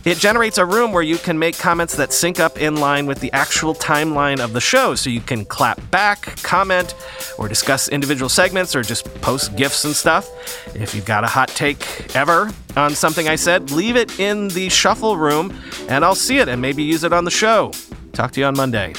it 0.05 0.19
generates 0.19 0.59
a 0.59 0.67
room 0.67 0.93
where 0.93 1.03
you 1.03 1.17
can 1.17 1.39
make 1.39 1.57
comments 1.57 1.97
that 1.97 2.13
sync 2.13 2.39
up 2.39 2.59
in 2.59 2.77
line 2.77 3.07
with 3.07 3.21
the 3.21 3.33
actual 3.33 3.75
timeline 3.75 4.41
of 4.41 4.53
the 4.53 4.61
show. 4.61 4.95
So 4.95 5.09
you 5.09 5.23
can 5.23 5.47
clap 5.47 5.81
back, 5.91 6.43
comment, 6.43 6.95
or 7.39 7.49
discuss 7.49 7.89
individual 7.89 8.29
segments, 8.29 8.77
or 8.77 8.83
just 8.83 9.07
post 9.23 9.57
GIFs 9.57 9.87
and 9.87 9.97
stuff. 9.97 10.29
If 10.77 10.95
you've 10.95 11.07
got 11.07 11.25
a 11.25 11.29
hot 11.29 11.49
take 11.49 12.15
ever 12.15 12.51
on 12.77 12.95
something 12.95 13.27
I 13.27 13.37
said, 13.37 13.71
leave 13.71 13.97
it 13.97 14.21
in 14.21 14.49
the 14.49 14.69
Shuffle 14.69 15.17
room 15.17 15.59
and 15.89 16.05
I'll 16.05 16.15
see 16.15 16.41
it 16.41 16.49
and 16.51 16.61
maybe 16.61 16.83
use 16.83 17.05
it 17.05 17.15
on 17.15 17.25
the 17.25 17.31
show. 17.31 17.73
Talk 18.13 18.33
to 18.33 18.41
you 18.41 18.45
on 18.45 18.55
Monday. 18.55 18.93